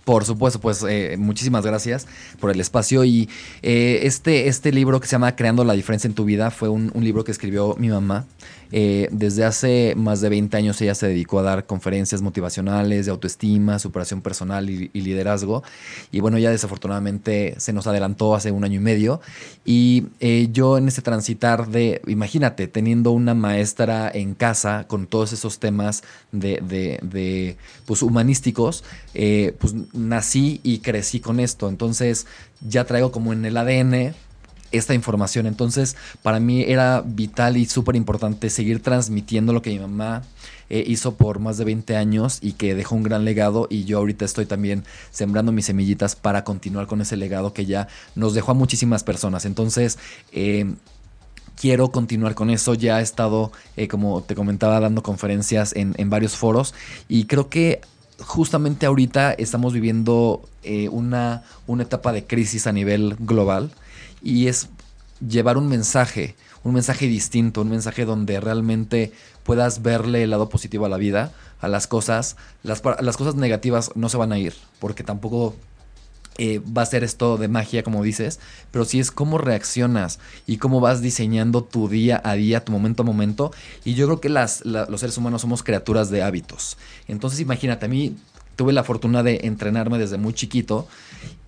[0.04, 2.08] Por supuesto, pues eh, muchísimas gracias
[2.42, 3.06] por el espacio.
[3.06, 3.30] Y
[3.62, 6.92] eh, este, este libro que se llama Creando la diferencia en tu vida fue un,
[6.94, 8.26] un libro que escribió mi mamá.
[8.72, 13.12] Eh, desde hace más de 20 años ella se dedicó a dar conferencias motivacionales de
[13.12, 15.64] autoestima, superación personal y, liderazgo.
[16.12, 19.22] Y bueno, ya desafortunadamente se nos adelantó hace un año y medio.
[19.66, 25.34] Y eh, yo en ese transitar de, imagínate, teniendo una maestra en casa con todos
[25.34, 31.70] esos temas de, de, pues, humanísticos, eh, pues nací y crecí con esto.
[31.70, 32.28] Entonces
[32.62, 34.14] ya traigo como en el ADN
[34.72, 35.46] esta información.
[35.46, 40.24] Entonces, para mí era vital y súper importante seguir transmitiendo lo que mi mamá
[40.70, 43.98] eh, hizo por más de 20 años y que dejó un gran legado y yo
[43.98, 48.52] ahorita estoy también sembrando mis semillitas para continuar con ese legado que ya nos dejó
[48.52, 49.46] a muchísimas personas.
[49.46, 50.00] Entonces,
[50.32, 50.74] eh,
[51.60, 52.74] quiero continuar con eso.
[52.74, 56.74] Ya he estado, eh, como te comentaba, dando conferencias en, varios foros
[57.10, 57.82] y creo que
[58.20, 60.48] justamente ahorita estamos viviendo
[60.92, 63.72] una, una etapa de crisis a nivel global
[64.22, 64.70] y es
[65.26, 69.12] llevar un mensaje, un mensaje distinto, un mensaje donde realmente
[69.44, 72.38] puedas verle el lado positivo a la vida, a las cosas.
[72.64, 75.56] Las, las cosas negativas no se van a ir, porque tampoco
[76.38, 78.40] eh, va a ser esto de magia, como dices,
[78.72, 83.04] pero sí es cómo reaccionas y cómo vas diseñando tu día a día, tu momento
[83.04, 83.52] a momento.
[83.84, 86.78] Y yo creo que los seres humanos somos criaturas de hábitos.
[87.08, 88.16] Entonces imagínate, a mí
[88.56, 90.88] tuve la fortuna de entrenarme desde muy chiquito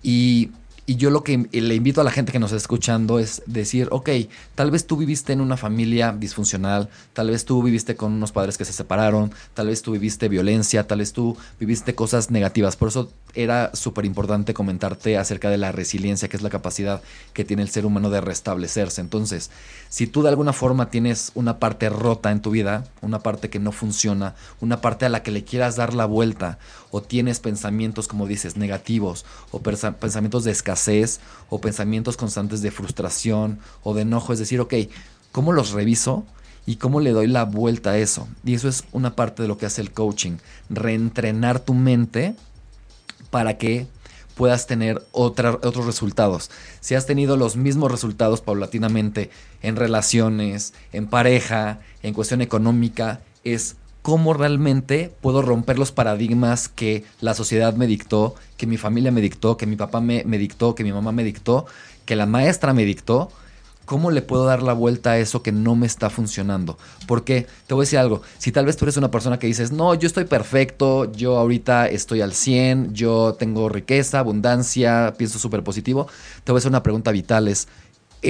[0.02, 0.50] y
[0.86, 3.88] y yo lo que le invito a la gente que nos está escuchando es decir,
[3.90, 4.10] ok,
[4.54, 8.58] tal vez tú viviste en una familia disfuncional, tal vez tú viviste con unos padres
[8.58, 12.76] que se separaron, tal vez tú viviste violencia, tal vez tú viviste cosas negativas.
[12.76, 17.00] Por eso era súper importante comentarte acerca de la resiliencia, que es la capacidad
[17.32, 19.00] que tiene el ser humano de restablecerse.
[19.00, 19.50] Entonces,
[19.88, 23.58] si tú de alguna forma tienes una parte rota en tu vida, una parte que
[23.58, 26.58] no funciona, una parte a la que le quieras dar la vuelta,
[26.94, 31.18] o tienes pensamientos, como dices, negativos, o pensamientos de escasez,
[31.50, 34.74] o pensamientos constantes de frustración o de enojo, es decir, ok,
[35.32, 36.24] ¿cómo los reviso?
[36.66, 38.26] y cómo le doy la vuelta a eso.
[38.42, 40.38] Y eso es una parte de lo que hace el coaching,
[40.70, 42.36] reentrenar tu mente
[43.28, 43.86] para que
[44.34, 46.50] puedas tener otros resultados.
[46.80, 49.30] Si has tenido los mismos resultados paulatinamente
[49.60, 57.04] en relaciones, en pareja, en cuestión económica, es cómo realmente puedo romper los paradigmas que
[57.22, 60.84] la sociedad me dictó, que mi familia me dictó, que mi papá me, dictó, que
[60.84, 61.64] mi mamá me dictó,
[62.04, 63.30] que la maestra me dictó.
[63.86, 66.76] ¿Cómo le puedo dar la vuelta a eso que no me está funcionando?
[67.06, 69.72] Porque te voy a decir algo, si tal vez tú eres una persona que dices,
[69.72, 75.62] no, yo estoy perfecto, yo ahorita estoy al 100, yo tengo riqueza, abundancia, pienso súper
[75.64, 76.08] positivo,
[76.44, 77.68] te voy a hacer una pregunta vital, es,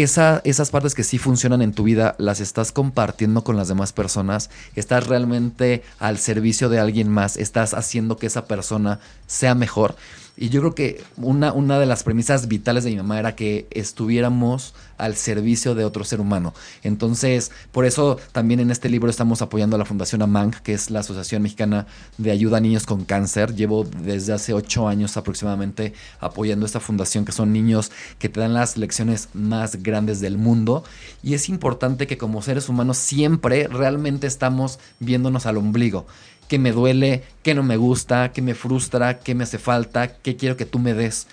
[0.02, 4.50] esas partes que sí funcionan en tu vida, las estás compartiendo con las demás personas,
[4.74, 9.96] estás realmente al servicio de alguien más, estás haciendo que esa persona sea mejor.
[10.36, 13.68] Y yo creo que una, una de las premisas vitales de mi mamá era que
[13.70, 16.54] estuviéramos al servicio de otro ser humano.
[16.82, 20.90] Entonces, por eso también en este libro estamos apoyando a la Fundación AMANG, que es
[20.90, 21.86] la Asociación Mexicana
[22.18, 23.54] de Ayuda a Niños con Cáncer.
[23.54, 28.54] Llevo desde hace ocho años aproximadamente apoyando esta fundación, que son niños que te dan
[28.54, 30.82] las lecciones más grandes del mundo.
[31.22, 36.06] Y es importante que como seres humanos siempre realmente estamos viéndonos al ombligo
[36.54, 40.36] qué me duele, qué no me gusta, qué me frustra, qué me hace falta, qué
[40.36, 41.26] quiero que tú me des.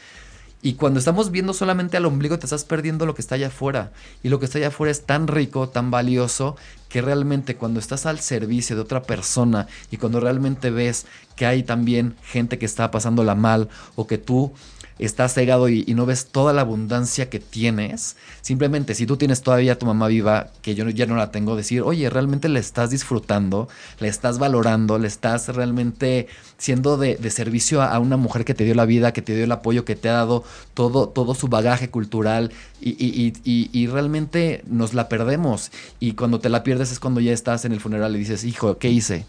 [0.64, 3.92] Y cuando estamos viendo solamente al ombligo, te estás perdiendo lo que está allá afuera.
[4.24, 6.56] Y lo que está allá afuera es tan rico, tan valioso,
[6.90, 11.06] que realmente cuando estás al servicio de otra persona y cuando realmente ves
[11.36, 14.54] que hay también gente que está pasándola mal o que tú
[15.06, 19.74] estás cegado y, no ves toda la abundancia que tienes, simplemente si tú tienes todavía
[19.74, 22.92] a tu mamá viva, que yo ya no la tengo, decir, oye, realmente le estás
[22.92, 23.68] disfrutando,
[24.00, 28.76] le estás valorando, le estás realmente siendo de, servicio a, una mujer que te dio
[28.76, 31.90] la vida, que te dio el apoyo, que te ha dado todo, todo su bagaje
[31.90, 35.72] cultural y, y realmente nos la perdemos.
[36.00, 38.78] Y cuando te la pierdes es cuando ya estás en el funeral y dices, hijo,
[38.78, 39.26] ¿qué hice?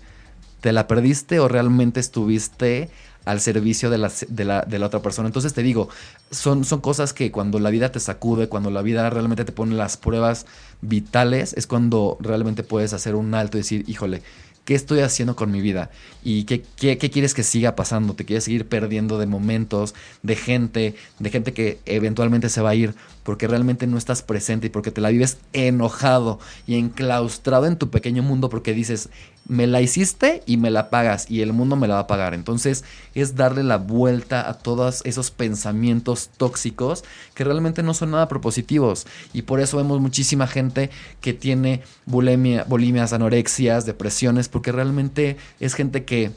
[0.60, 2.88] ¿Te la perdiste o realmente estuviste
[3.24, 5.28] al servicio de la, de la, de la otra persona.
[5.28, 5.88] Entonces te digo,
[6.30, 9.74] son, son cosas que cuando la vida te sacude, cuando la vida realmente te pone
[9.74, 10.46] las pruebas
[10.80, 14.22] vitales, es cuando realmente puedes hacer un alto y decir, híjole,
[14.64, 15.90] ¿qué estoy haciendo con mi vida?
[16.22, 18.14] ¿Y qué, qué, qué, quieres que siga pasando?
[18.14, 22.74] ¿Te quieres seguir perdiendo de momentos, de gente, de gente que eventualmente se va a
[22.74, 27.76] ir porque realmente no estás presente y porque te la vives enojado y enclaustrado en
[27.76, 29.08] tu pequeño mundo porque dices,
[29.52, 32.32] me la hiciste y me la pagas y el mundo me la va a pagar.
[32.32, 32.84] Entonces
[33.14, 39.06] es darle la vuelta a todos esos pensamientos tóxicos que realmente no son nada propositivos.
[39.34, 40.88] Y por eso vemos muchísima gente
[41.20, 46.30] que tiene bulimia, bulimias, anorexias, depresiones, porque realmente es gente que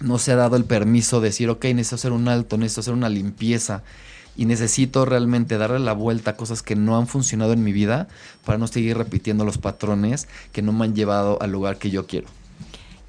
[0.00, 2.94] no se ha dado el permiso de decir, ok, necesito hacer un alto, necesito hacer
[2.94, 3.82] una limpieza
[4.36, 8.08] y necesito realmente darle la vuelta a cosas que no han funcionado en mi vida
[8.44, 12.06] para no seguir repitiendo los patrones que no me han llevado al lugar que yo
[12.06, 12.26] quiero.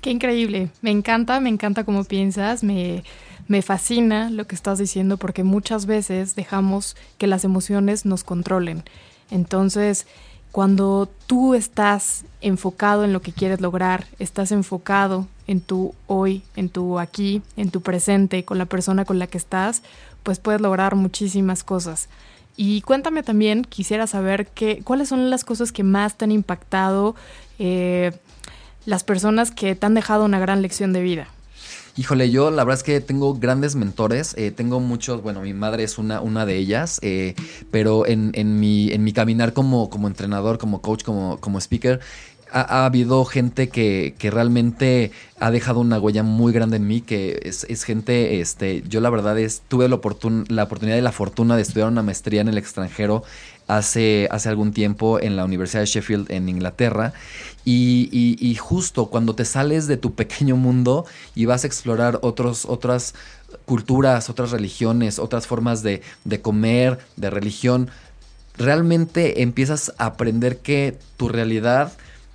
[0.01, 3.03] Qué increíble, me encanta, me encanta cómo piensas, me,
[3.47, 8.83] me fascina lo que estás diciendo porque muchas veces dejamos que las emociones nos controlen.
[9.31, 10.05] Entonces,
[10.51, 16.69] cuando tú estás enfocado en lo que quieres lograr, estás enfocado en tu hoy, en
[16.69, 19.83] tu aquí, en tu presente, con la persona con la que estás,
[20.25, 22.09] pues puedes lograr muchísimas cosas.
[22.57, 24.49] Y cuéntame también, quisiera saber
[24.83, 27.15] cuáles son las cosas que más te han impactado
[27.59, 28.11] eh,
[28.85, 31.27] las personas que te han dejado una gran lección de vida.
[31.97, 35.83] Híjole, yo la verdad es que tengo grandes mentores, eh, tengo muchos, bueno, mi madre
[35.83, 37.35] es una, una de ellas, eh,
[37.71, 42.01] pero en, en, mi, en mi caminar como, como entrenador, como coach, como, como speaker,
[42.55, 47.41] ha, habido gente que, que, realmente ha dejado una huella muy grande en mí, que
[47.43, 49.99] es, es gente, este, yo la verdad es, tuve la,
[50.47, 53.23] la oportunidad y la fortuna de estudiar una maestría en el extranjero
[53.67, 57.11] hace, hace algún tiempo en la Universidad de Sheffield en Inglaterra.
[57.65, 58.07] Y,
[58.39, 63.15] y, justo cuando te sales de tu pequeño mundo y vas a explorar otros, otras
[63.65, 67.89] culturas, otras religiones, otras formas de, de comer, de religión,
[68.55, 71.91] realmente empiezas a aprender que tu realidad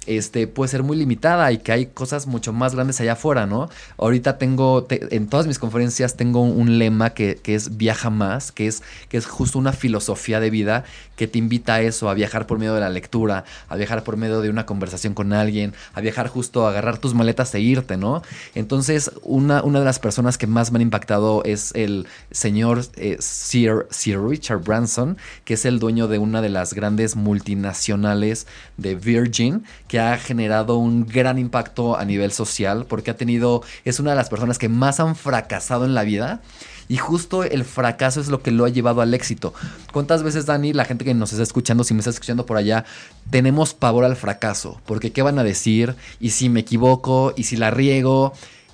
[0.06, 3.68] este, puede ser muy limitada y que hay cosas mucho más grandes allá afuera, ¿no?
[3.98, 8.82] Ahorita tengo, en todas mis conferencias tengo un, lema que, es viaja más, que es,
[9.08, 10.84] que es justo una filosofía de vida
[11.16, 14.16] que te invita a eso, a viajar por medio de la lectura, a viajar por
[14.16, 17.96] medio de una conversación con alguien, a viajar justo, a agarrar tus maletas e irte,
[17.96, 18.22] ¿no?
[18.54, 23.16] Entonces, una, una de las personas que más me han impactado es el señor eh,
[23.20, 28.94] Sir, Sir Richard Branson, que es el dueño de una de las grandes multinacionales de
[28.94, 34.10] Virgin, que ha generado un gran impacto a nivel social porque ha tenido, es una
[34.10, 36.42] de las personas que más han fracasado en la vida.
[36.86, 39.52] Y justo el fracaso es lo que lo ha llevado al éxito.
[39.92, 42.84] ¿Cuántas veces, Dani, la gente que nos está escuchando, si me está escuchando por allá,
[43.30, 44.80] tenemos pavor al fracaso?
[44.86, 45.96] Porque ¿qué van a decir?
[46.20, 47.32] ¿Y si me equivoco?
[47.36, 48.32] ¿Y si la riego?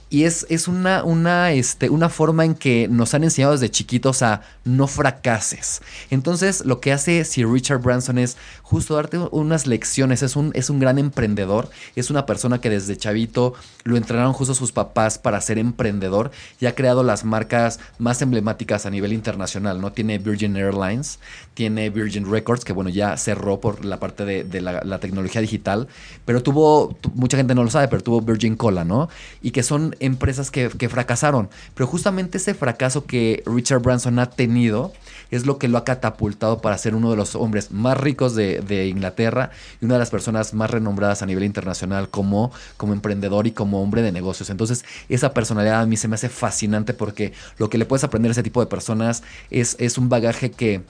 [0.09, 4.23] Y es, es una, una, este, una forma en que nos han enseñado desde chiquitos
[4.23, 5.83] a no fracases.
[6.11, 10.25] Entonces, lo que hace Sir Richard Branson es justo darte unas lecciones.
[10.25, 11.71] Es un, es un gran emprendedor.
[11.95, 16.67] Es una persona que desde chavito lo entrenaron justo sus papás para ser emprendedor y
[16.67, 19.81] ha creado las marcas más emblemáticas a nivel internacional.
[19.81, 19.93] ¿no?
[19.93, 21.21] Tiene Virgin Airlines,
[21.55, 25.87] tiene Virgin Records, que bueno, ya cerró por la parte de, la, tecnología digital,
[26.25, 29.09] pero tuvo, mucha gente no lo sabe, pero tuvo Virgin Cola, ¿no?
[29.43, 31.51] Y que son empresas que, fracasaron.
[31.75, 34.93] Pero justamente ese fracaso que Richard Branson ha tenido
[35.31, 38.56] es lo que lo ha catapultado para ser uno de los hombres más ricos de,
[38.87, 43.53] Inglaterra y una de las personas más renombradas a nivel internacional como, como emprendedor y
[43.53, 44.51] como hombre de negocios.
[44.51, 48.31] Entonces, esa personalidad a mí se me hace fascinante porque lo que le puedes aprender
[48.31, 50.83] a ese tipo de personas es, es un bagaje que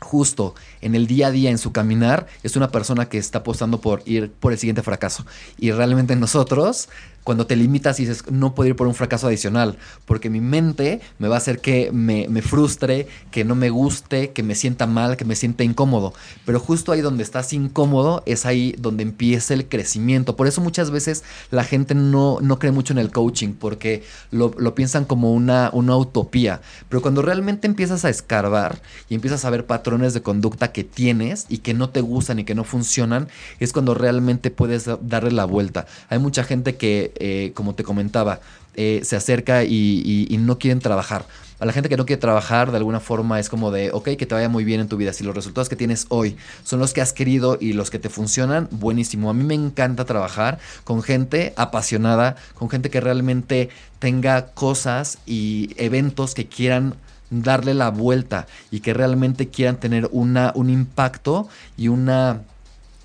[0.00, 3.80] justo en el día a día, en su caminar, es una persona que está apostando
[3.80, 5.24] por ir por el siguiente fracaso.
[5.58, 6.88] Y realmente nosotros
[7.26, 11.00] cuando te limitas y dices, no puedo ir por un fracaso adicional, porque mi mente
[11.18, 14.86] me va a hacer que me, me frustre, que no me guste, que me sienta
[14.86, 16.14] mal, que me sienta incómodo.
[16.44, 20.36] Pero justo ahí donde estás incómodo es ahí donde empieza el crecimiento.
[20.36, 24.54] Por eso muchas veces la gente no, no cree mucho en el coaching, porque lo,
[24.56, 26.60] lo piensan como una, una utopía.
[26.88, 31.46] Pero cuando realmente empiezas a escarbar y empiezas a ver patrones de conducta que tienes
[31.48, 33.26] y que no te gustan y que no funcionan,
[33.58, 35.86] es cuando realmente puedes darle la vuelta.
[36.08, 38.40] Hay mucha gente que eh, como te comentaba,
[38.74, 41.24] eh, se acerca y, no quieren trabajar.
[41.58, 44.26] A la gente que no quiere trabajar, de alguna forma es como de, ok, que
[44.26, 45.14] te vaya muy bien en tu vida.
[45.14, 48.10] Si los resultados que tienes hoy son los que has querido y los que te
[48.10, 49.30] funcionan, buenísimo.
[49.30, 55.70] A mí me encanta trabajar con gente apasionada, con gente que realmente tenga cosas y
[55.78, 56.96] eventos que quieran
[57.30, 62.42] darle la vuelta y que realmente quieran tener una, un impacto y una,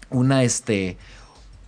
[0.10, 0.98] una, este,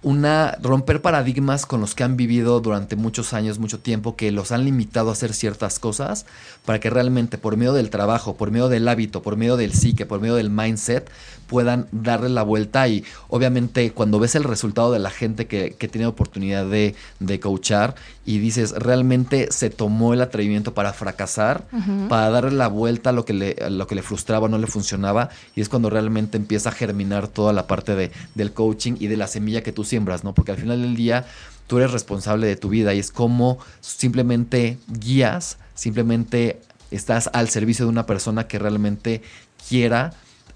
[0.04, 4.52] una romper paradigmas con los que han vivido durante muchos años, mucho tiempo, que los
[4.52, 6.26] han limitado a hacer ciertas cosas,
[6.66, 10.06] para que realmente por medio del trabajo, por medio del hábito, por medio del psique,
[10.06, 11.10] por medio del mindset,
[11.48, 12.88] puedan darle la vuelta.
[12.88, 17.40] Y obviamente cuando ves el resultado de la gente que, que tiene oportunidad de, de
[17.40, 21.66] coachar y dices, realmente se tomó el atrevimiento para fracasar,
[22.08, 25.30] para darle la vuelta a lo que le, lo que le frustraba, no le funcionaba,
[25.56, 29.18] y es cuando realmente empieza a germinar toda la parte de, del coaching y de
[29.18, 30.34] la semilla que tú siembras, ¿no?
[30.34, 31.26] Porque al final del día
[31.68, 37.86] tú eres responsable de tu vida y es como simplemente guías, simplemente estás al servicio
[37.86, 39.22] de una persona que realmente
[39.68, 40.14] quiera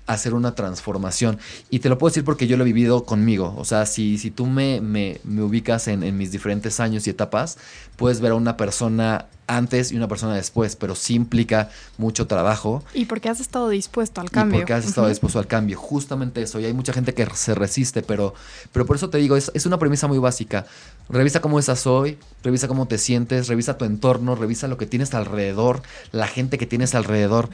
[0.08, 1.38] hacer una transformación.
[1.70, 3.54] Y te lo puedo decir porque yo lo he vivido conmigo.
[3.58, 7.58] O sea, si, si tú me, me, ubicas en, en, mis diferentes años y etapas,
[7.98, 12.84] puedes ver a una persona antes y una persona después, pero sí implica mucho trabajo.
[12.94, 14.58] Y porque has estado dispuesto al cambio.
[14.58, 16.60] Y porque has estado dispuesto al cambio, justamente eso.
[16.60, 18.34] Y hay mucha gente que se resiste, pero,
[18.72, 20.66] pero por eso te digo, es, es una premisa muy básica.
[21.10, 25.14] Revisa cómo estás hoy, revisa cómo te sientes, revisa tu entorno, revisa lo que tienes
[25.14, 27.50] alrededor, la gente que tienes alrededor.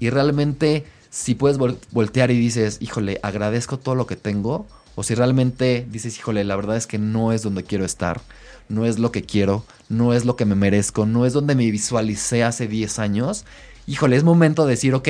[0.00, 5.14] Y realmente si puedes voltear y dices, híjole, agradezco todo lo que tengo, o si
[5.14, 8.20] realmente dices, híjole, la verdad es que no es donde quiero estar,
[8.68, 11.70] no es lo que quiero, no es lo que me merezco, no es donde me
[11.70, 13.44] visualicé hace 10 años,
[13.86, 15.08] híjole, es momento de decir, ok,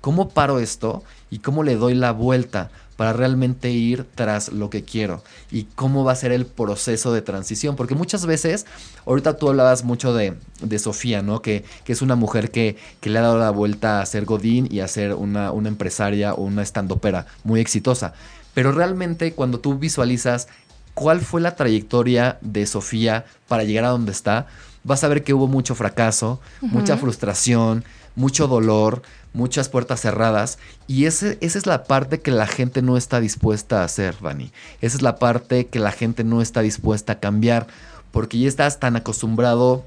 [0.00, 2.70] ¿cómo paro esto y cómo le doy la vuelta?
[2.96, 7.22] Para realmente ir tras lo que quiero y cómo va a ser el proceso de
[7.22, 7.76] transición.
[7.76, 8.66] Porque muchas veces,
[9.04, 11.42] ahorita tú hablabas mucho de, de Sofía, ¿no?
[11.42, 14.68] Que, que, es una mujer que, que, le ha dado la vuelta a ser Godín
[14.70, 18.14] y a ser una, una empresaria o una estandopera muy exitosa.
[18.54, 20.48] Pero realmente cuando tú visualizas
[20.94, 24.46] cuál fue la trayectoria de Sofía para llegar a donde está,
[24.82, 27.84] vas a ver que hubo mucho fracaso, mucha frustración,
[28.16, 29.02] mucho dolor,
[29.32, 30.58] muchas puertas cerradas.
[30.88, 34.50] Y ese, esa es la parte que la gente no está dispuesta a hacer, Vani.
[34.80, 37.68] Esa es la parte que la gente no está dispuesta a cambiar.
[38.10, 39.84] Porque ya estás tan acostumbrado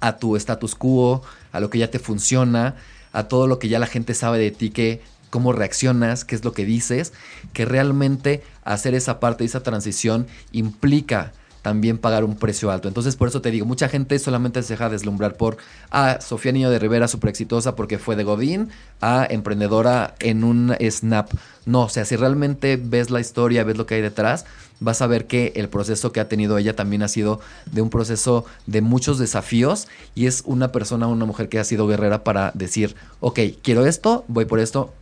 [0.00, 2.76] a tu status quo, a lo que ya te funciona,
[3.12, 6.44] a todo lo que ya la gente sabe de ti, que cómo reaccionas, qué es
[6.44, 7.12] lo que dices,
[7.52, 12.88] que realmente hacer esa parte, esa transición implica también pagar un precio alto.
[12.88, 15.56] Entonces, por eso te digo, mucha gente solamente se deja deslumbrar por,
[15.90, 18.68] ah, Sofía Niño de Rivera, súper exitosa porque fue de Godín
[19.00, 21.30] a emprendedora en un snap.
[21.64, 24.44] No, o sea, si realmente ves la historia, ves lo que hay detrás,
[24.80, 27.90] vas a ver que el proceso que ha tenido ella también ha sido de un
[27.90, 32.50] proceso de muchos desafíos y es una persona, una mujer que ha sido guerrera para
[32.54, 34.92] decir, ok, quiero esto, voy por esto,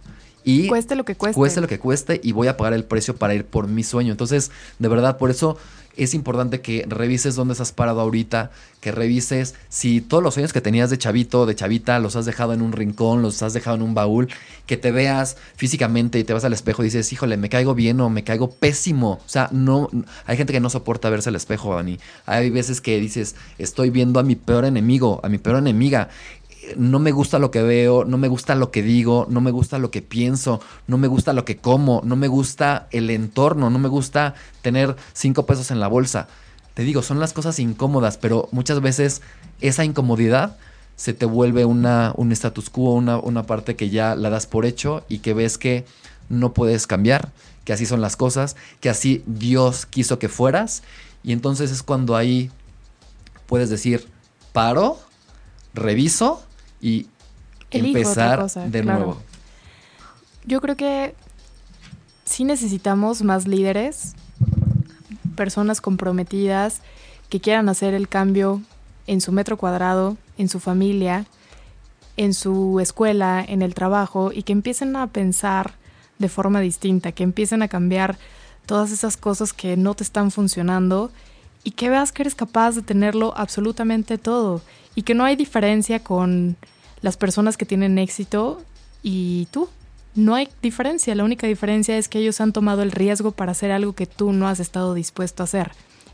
[0.45, 1.37] y cueste lo que cueste.
[1.37, 4.11] Cueste lo que cueste y voy a pagar el precio para ir por mi sueño.
[4.11, 5.59] Entonces, de verdad, por eso
[5.97, 8.51] es importante que revises dónde estás parado ahorita,
[8.81, 12.53] que revises si todos los sueños que tenías de chavito, de chavita, los has dejado
[12.55, 14.29] en un rincón, los has dejado en un baúl,
[14.67, 18.01] que te veas físicamente y te vas al espejo y dices, híjole, me caigo bien
[18.01, 19.21] o me caigo pésimo.
[19.25, 19.89] O sea, no,
[20.27, 21.99] hay gente que no soporta verse al espejo, Dani.
[22.27, 26.09] Hay veces que dices, estoy viendo a mi peor enemigo, a mi peor enemiga
[26.77, 29.79] no me gusta lo que veo, no me gusta lo que digo, no me gusta
[29.79, 33.79] lo que pienso, no me gusta lo que como, no me gusta el entorno, no
[33.79, 36.29] me gusta tener cinco pesos en la bolsa.
[36.75, 39.23] Te digo, son las cosas incómodas, pero muchas veces
[39.61, 40.57] esa incomodidad
[40.97, 44.67] se te vuelve una, un status quo, una, una parte que ya la das por
[44.67, 45.87] hecho y que ves que
[46.29, 47.33] no puedes cambiar,
[47.65, 50.83] que así son las cosas, que así Dios quiso que fueras.
[51.23, 52.51] Y entonces es cuando ahí
[53.47, 54.07] puedes decir,
[54.53, 54.99] paro,
[55.75, 56.43] reviso
[56.81, 57.07] y
[57.71, 59.19] empezar de nuevo.
[60.45, 61.15] Yo creo que
[62.25, 64.15] sí necesitamos más líderes,
[65.37, 66.81] personas comprometidas
[67.29, 68.63] que quieran hacer el cambio
[69.07, 71.27] en su metro cuadrado, en su familia,
[72.17, 75.75] en su escuela, en el trabajo y que empiecen a pensar
[76.19, 78.19] de forma distinta, que empiecen a cambiar
[78.67, 81.11] todas esas cosas que no te están funcionando
[81.65, 84.61] y que veas que eres capaz de tenerlo absolutamente todo
[84.95, 86.57] y que no hay diferencia con
[87.03, 88.63] las personas que tienen éxito
[89.03, 89.69] y tú.
[90.15, 93.71] No hay diferencia, la única diferencia es que ellos han tomado el riesgo para hacer
[93.71, 95.71] algo que tú no has estado dispuesto a hacer.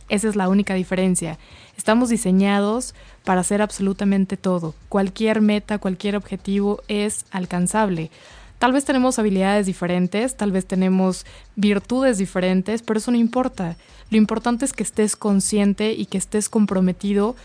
[0.08, 1.38] Esa es la única diferencia.
[1.76, 4.74] Estamos diseñados para hacer absolutamente todo.
[4.88, 8.10] Cualquier meta, cualquier objetivo es alcanzable.
[8.58, 13.76] Tal vez tenemos habilidades diferentes, tal vez tenemos virtudes diferentes, pero eso no importa.
[14.10, 17.36] Lo importante es que estés consciente y que estés comprometido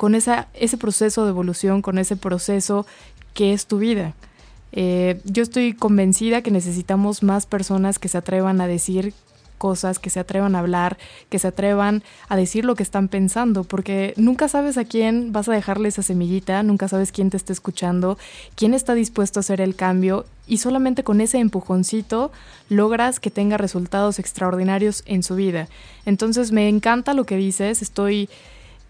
[0.00, 2.86] con esa, ese proceso de evolución, con ese proceso
[3.34, 4.14] que es tu vida.
[4.72, 9.12] Eh, yo estoy convencida que necesitamos más personas que se atrevan a decir
[9.58, 10.96] cosas, que se atrevan a hablar,
[11.28, 15.50] que se atrevan a decir lo que están pensando, porque nunca sabes a quién vas
[15.50, 18.16] a dejarle esa semillita, nunca sabes quién te está escuchando,
[18.54, 22.32] quién está dispuesto a hacer el cambio y solamente con ese empujoncito
[22.70, 25.68] logras que tenga resultados extraordinarios en su vida.
[26.06, 28.30] Entonces me encanta lo que dices, estoy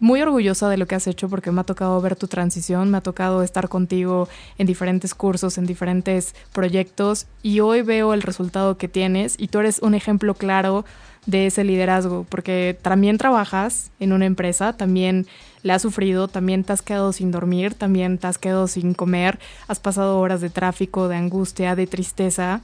[0.01, 2.99] muy orgullosa de lo que has hecho porque me ha tocado ver tu transición, me
[2.99, 4.29] ha tocado estar contigo
[4.59, 9.61] en diferentes cursos, en diferentes proyectos y hoy veo el resultado que tienes y tú
[9.61, 10.85] eres un ejemplo claro
[11.27, 15.27] de ese liderazgo porque también trabajas en una empresa, también
[15.63, 19.39] le has sufrido, también te has quedado sin dormir, también te has quedado sin comer,
[19.69, 22.63] has pasado horas de tráfico, de angustia, de tristeza,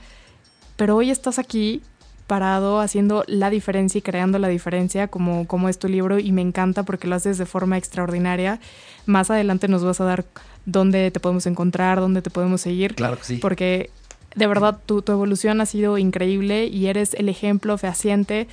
[0.77, 1.83] pero hoy estás aquí
[2.27, 6.43] parado haciendo la diferencia y creando la diferencia como, como es tu libro y me
[6.43, 8.61] encanta porque lo haces de forma extraordinaria.
[9.07, 10.25] Más adelante nos vas a dar
[10.65, 12.95] dónde te podemos encontrar, dónde te podemos seguir.
[12.95, 13.37] Claro que sí.
[13.37, 13.91] Porque
[14.35, 18.49] de verdad tu, tu evolución ha sido increíble y eres el ejemplo fehaciente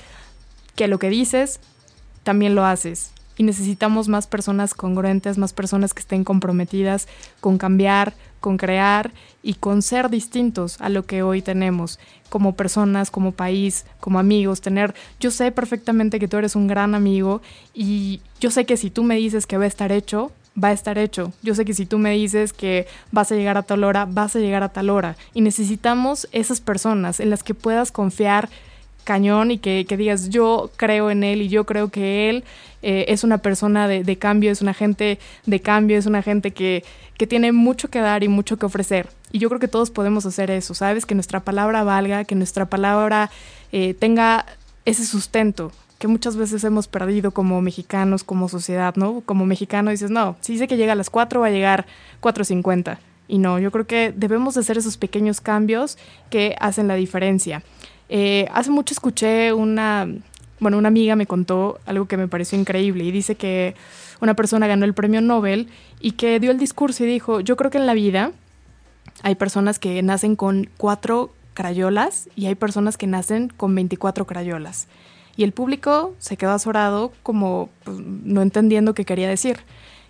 [0.76, 1.60] que lo que dices
[2.22, 7.08] también lo haces y necesitamos más personas congruentes, más personas que estén comprometidas
[7.40, 8.14] con cambiar,
[8.44, 9.10] con crear
[9.42, 14.60] y con ser distintos a lo que hoy tenemos como personas, como país, como amigos,
[14.60, 17.40] tener, yo sé perfectamente que tú eres un gran amigo
[17.72, 20.30] y yo sé que si tú me dices que va a estar hecho,
[20.62, 21.32] va a estar hecho.
[21.42, 24.36] Yo sé que si tú me dices que vas a llegar a tal hora, vas
[24.36, 25.16] a llegar a tal hora.
[25.32, 28.50] Y necesitamos esas personas en las que puedas confiar
[29.04, 32.44] cañón y que, que digas yo creo en él y yo creo que él
[32.86, 36.84] eh, es una persona de, cambio, es una gente de cambio, es una gente que,
[37.16, 39.08] que tiene mucho que dar y mucho que ofrecer.
[39.32, 41.06] Y yo creo que todos podemos hacer eso, ¿sabes?
[41.06, 43.30] Que nuestra palabra valga, que nuestra palabra
[43.72, 44.44] eh, tenga
[44.84, 49.22] ese sustento que muchas veces hemos perdido como mexicanos, como sociedad, ¿no?
[49.22, 51.86] Como mexicano dices, no, si dice que llega a las 4 va a llegar
[52.20, 52.98] 4.50.
[53.28, 55.96] Y no, yo creo que debemos de hacer esos pequeños cambios
[56.28, 57.62] que hacen la diferencia.
[58.10, 60.06] Eh, hace mucho escuché una,
[60.64, 63.74] bueno, una amiga me contó algo que me pareció increíble y dice que
[64.22, 65.68] una persona ganó el premio Nobel
[66.00, 68.32] y que dio el discurso y dijo, yo creo que en la vida
[69.22, 74.88] hay personas que nacen con cuatro crayolas y hay personas que nacen con 24 crayolas.
[75.36, 79.58] Y el público se quedó azorado como pues, no entendiendo qué quería decir.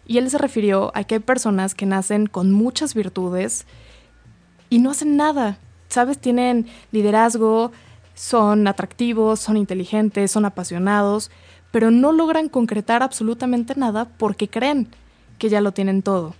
[0.06, 3.66] Y él se refirió a que hay personas que nacen con muchas virtudes
[4.70, 5.58] y no hacen nada.
[5.88, 6.18] ¿Sabes?
[6.18, 7.72] Tienen liderazgo,
[8.14, 11.30] son atractivos, son inteligentes, son apasionados,
[11.70, 14.88] pero no logran concretar absolutamente nada porque creen
[15.38, 16.34] que ya lo tienen todo.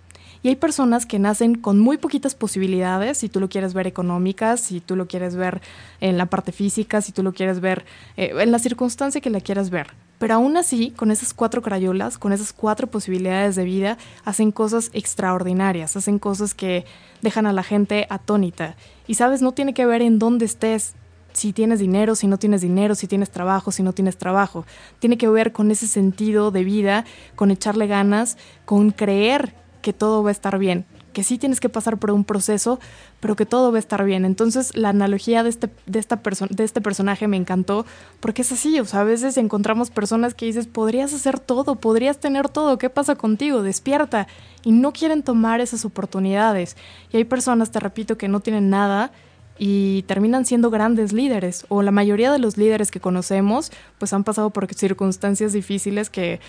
[0.45, 4.61] Y hay personas que nacen con muy poquitas posibilidades, si tú lo quieres ver económicas,
[4.61, 5.63] si tú lo quieres ver
[6.03, 7.87] en la parte física, si tú lo quieres ver
[8.19, 9.87] eh, en la circunstancia que la quieras ver.
[10.19, 13.97] Pero aún así, con esas cuatro crayolas, con esas cuatro posibilidades de vida,
[14.27, 16.85] hacen cosas extraordinarias, hacen cosas que
[17.23, 18.77] dejan a la gente atónita.
[19.07, 20.95] Y sabes, no tiene que ver en dónde estés,
[21.35, 24.65] si tienes dinero, si no tienes dinero, si tienes trabajo, si no tienes trabajo.
[25.01, 27.05] Tiene que ver con ese sentido de vida,
[27.37, 31.69] con echarle ganas, con creer que todo va a estar bien, que sí tienes que
[31.69, 32.81] pasar por un proceso,
[33.21, 34.25] pero que todo va a estar bien.
[34.25, 37.85] Entonces la analogía de este, de esta de este personaje me encantó
[38.21, 42.19] porque es así, o sea, a veces encontramos personas que dices, podrías hacer todo, podrías
[42.19, 43.63] tener todo, ¿qué pasa contigo?
[43.63, 44.27] Despierta.
[44.63, 46.77] Y no quieren tomar esas oportunidades.
[47.13, 49.13] Y hay personas, te repito, que no tienen nada
[49.59, 54.25] y terminan siendo grandes líderes o la mayoría de los líderes que conocemos pues han
[54.25, 56.41] pasado por circunstancias difíciles que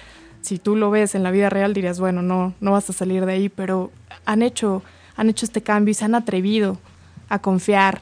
[0.42, 3.26] si tú lo ves en la vida real dirías bueno no no vas a salir
[3.26, 3.92] de ahí pero
[4.26, 4.82] han hecho
[5.16, 6.80] han hecho este cambio y se han atrevido
[7.30, 8.02] a confiar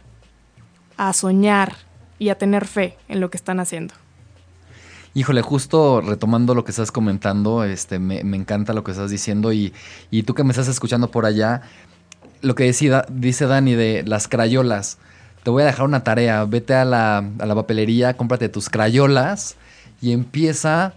[0.98, 1.76] a soñar
[2.20, 3.94] y a tener fe en lo que están haciendo.
[5.16, 9.72] Híjole, justo retomando lo que estás comentando, este, me, encanta lo que estás diciendo y,
[10.10, 11.62] y tú que me estás escuchando por allá,
[12.44, 14.98] lo que decida, dice Dani de las crayolas.
[15.44, 16.44] Te voy a dejar una tarea.
[16.46, 19.56] Vete a la, a la papelería, cómprate tus crayolas
[20.02, 20.94] y empieza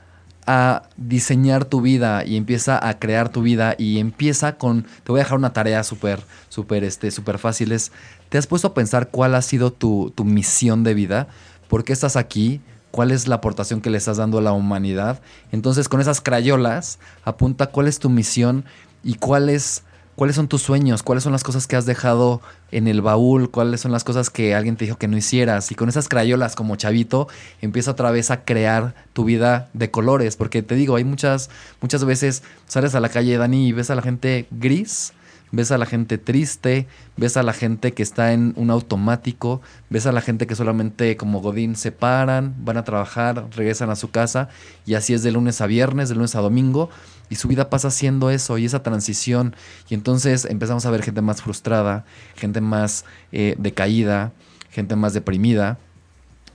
[0.47, 5.21] a diseñar tu vida y empieza a crear tu vida y empieza con, te voy
[5.21, 7.73] a dejar una tarea súper, súper, este, súper fácil.
[7.73, 7.93] Es,
[8.29, 11.29] ¿te has puesto a pensar cuál ha sido tu, tu misión de vida?
[11.69, 12.61] ¿Por qué estás aquí?
[12.93, 15.21] cuál es la aportación que le estás dando a la humanidad.
[15.53, 18.65] Entonces, con esas crayolas, apunta cuál es tu misión
[19.05, 19.83] y cuál es
[20.17, 21.03] ¿Cuáles son tus sueños?
[21.03, 22.41] ¿Cuáles son las cosas que has dejado
[22.73, 23.51] en el baúl?
[23.51, 25.71] ¿Cuáles son las cosas que alguien te dijo que no hicieras?
[25.71, 27.29] Y con esas crayolas como chavito,
[27.61, 30.37] empieza otra vez a crear tu vida de colores.
[30.37, 31.51] Porque te digo, hay muchas,
[31.83, 35.13] muchas veces sales a la calle, Dani, y ves a la gente gris
[35.53, 36.87] ves a la gente triste,
[37.17, 39.61] ves a la gente que está en un automático,
[39.91, 43.97] ves a la gente que solamente como Godín se paran, van a trabajar, regresan a
[43.97, 44.49] su casa
[44.85, 46.91] y así es de lunes a viernes, de lunes a domingo
[47.29, 49.55] y su vida pasa haciendo eso y esa transición
[49.89, 52.05] y entonces empezamos a ver gente más frustrada,
[52.37, 54.33] gente más eh, decaída,
[54.71, 55.79] gente más deprimida.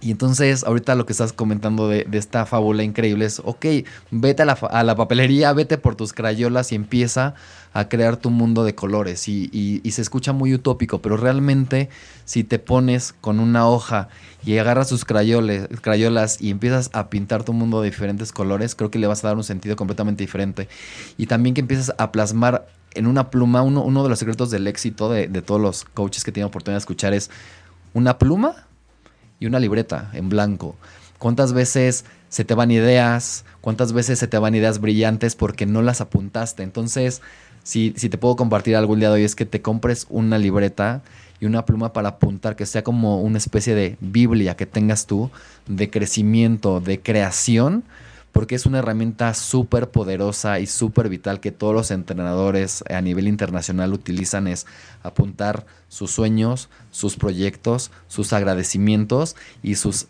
[0.04, 3.66] Y entonces, ahorita lo que estás comentando de, esta fábula increíble es, ok,
[4.10, 7.36] vete a la, a la papelería, vete por tus crayolas y empieza
[7.74, 11.90] a crear tu mundo de colores y, se escucha muy utópico, pero realmente
[12.26, 14.10] si te pones con una hoja
[14.46, 18.92] y agarras sus crayoles, crayolas y empiezas a pintar tu mundo de diferentes colores, creo
[18.92, 20.68] que le vas a dar un sentido completamente diferente.
[21.18, 24.68] Y también que empiezas a plasmar en una pluma, uno, uno de los secretos del
[24.68, 27.30] éxito de, de todos los coaches que tienen oportunidad de escuchar es
[27.94, 28.68] una pluma
[29.40, 30.76] y una libreta en blanco.
[31.22, 33.46] ¿Cuántas veces se te van ideas?
[33.62, 36.64] ¿Cuántas veces se te van ideas brillantes porque no las apuntaste?
[36.64, 37.22] Entonces,
[37.64, 41.02] si, si te puedo compartir algún día de hoy es que te compres una libreta
[41.40, 45.32] y una pluma para apuntar, que sea como una especie de Biblia que tengas tú
[45.68, 47.84] de crecimiento, de creación,
[48.32, 53.28] porque es una herramienta súper poderosa y súper vital que todos los entrenadores a nivel
[53.28, 54.68] internacional utilizan, es
[55.04, 60.08] apuntar sus sueños, sus proyectos, sus agradecimientos y sus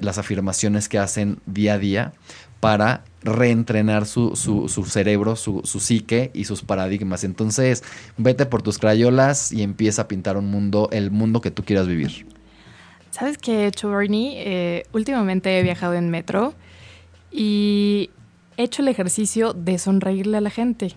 [0.00, 2.12] las afirmaciones que hacen día a día
[2.62, 7.24] para reentrenar su, su, cerebro, su, su, psique y sus paradigmas.
[7.24, 7.82] Entonces,
[8.16, 11.88] vete por tus crayolas y empieza a pintar un mundo, el mundo que tú quieras
[11.88, 12.24] vivir.
[13.10, 14.34] ¿Sabes qué he hecho, Bernie?
[14.46, 16.54] Eh, últimamente he viajado en metro
[17.32, 18.10] y
[18.56, 20.94] he hecho el ejercicio de sonreírle a la gente,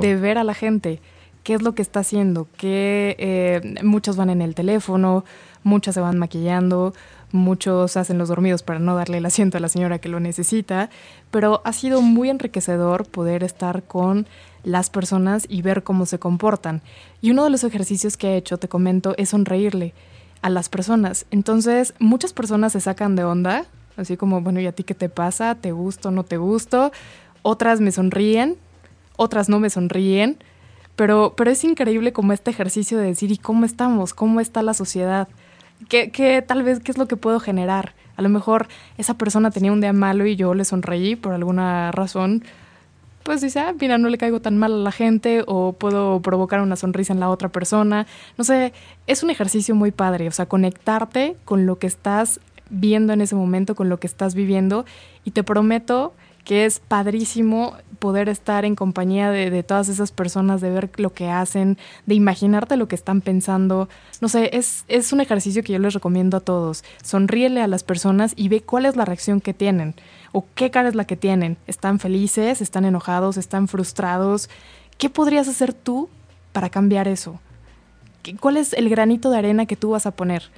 [0.00, 1.02] de ver a la gente
[1.42, 5.26] qué es lo que está haciendo, que eh, muchos van en el teléfono,
[5.62, 6.94] muchas se van maquillando,
[7.32, 10.90] muchos hacen los dormidos para no darle el asiento a la señora que lo necesita,
[11.30, 14.26] pero ha sido muy enriquecedor poder estar con
[14.64, 16.82] las personas y ver cómo se comportan.
[17.20, 19.94] Y uno de los ejercicios que he hecho, te comento, es sonreírle
[20.42, 21.26] a las personas.
[21.30, 23.64] Entonces, muchas personas se sacan de onda,
[23.96, 25.54] así como, bueno, ¿y a ti qué te pasa?
[25.54, 26.10] ¿Te gusto?
[26.10, 26.92] ¿No te gusto?
[27.42, 28.56] Otras me sonríen,
[29.16, 30.38] otras no me sonríen,
[30.96, 34.14] pero, pero es increíble como este ejercicio de decir, ¿y cómo estamos?
[34.14, 35.28] ¿Cómo está la sociedad?
[35.88, 37.94] ¿Qué, tal vez qué es lo que puedo generar?
[38.16, 38.68] A lo mejor
[38.98, 42.44] esa persona tenía un día malo y yo le sonreí por alguna razón.
[43.22, 46.60] Pues dice, ah, mira, no le caigo tan mal a la gente o puedo provocar
[46.60, 48.06] una sonrisa en la otra persona.
[48.36, 48.72] No sé,
[49.06, 53.34] es un ejercicio muy padre, o sea, conectarte con lo que estás viendo en ese
[53.34, 54.84] momento, con lo que estás viviendo.
[55.24, 56.14] Y te prometo
[56.44, 61.30] que es padrísimo poder estar en compañía de, todas esas personas, de ver lo que
[61.30, 63.88] hacen, de imaginarte lo que están pensando.
[64.20, 66.82] No sé, es, es un ejercicio que yo les recomiendo a todos.
[67.04, 69.94] Sonríele a las personas y ve cuál es la reacción que tienen
[70.32, 71.58] o qué cara es la que tienen.
[71.68, 72.60] ¿Están felices?
[72.60, 73.36] ¿Están enojados?
[73.36, 74.50] ¿Están frustrados?
[74.98, 76.08] ¿Qué podrías hacer tú
[76.52, 77.38] para cambiar eso?
[78.40, 80.50] ¿Cuál es el granito de arena que tú vas a poner?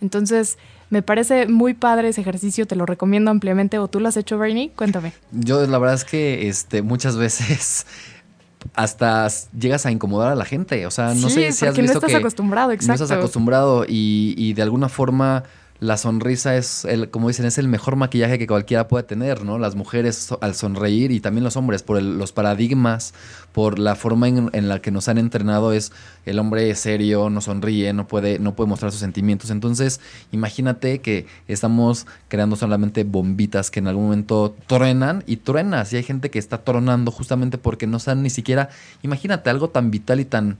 [0.00, 0.58] Entonces,
[0.92, 3.78] me parece muy padre ese ejercicio, te lo recomiendo ampliamente.
[3.78, 4.72] ¿O tú lo has hecho, Bernie?
[4.76, 5.14] Cuéntame.
[5.30, 7.86] Yo la verdad es que este, muchas veces
[8.74, 9.26] hasta
[9.58, 10.84] llegas a incomodar a la gente.
[10.84, 13.00] O sea, no sé si has visto no estás acostumbrado, exacto.
[13.00, 15.44] No estás acostumbrado y, y de alguna forma
[15.82, 19.58] la sonrisa es, el, como dicen, es el mejor maquillaje que cualquiera puede tener, ¿no?
[19.58, 23.14] Las mujeres al sonreír y también los hombres, por los paradigmas,
[23.50, 25.90] por la forma en, la que nos han entrenado, es
[26.24, 29.50] el hombre serio, no sonríe, no puede, no puede mostrar sus sentimientos.
[29.50, 29.98] Entonces,
[30.30, 35.92] imagínate que estamos creando solamente bombitas que en algún momento truenan y truenas.
[35.92, 38.68] Y hay gente que está tronando justamente porque no saben ni siquiera,
[39.02, 40.58] imagínate algo tan vital y tan,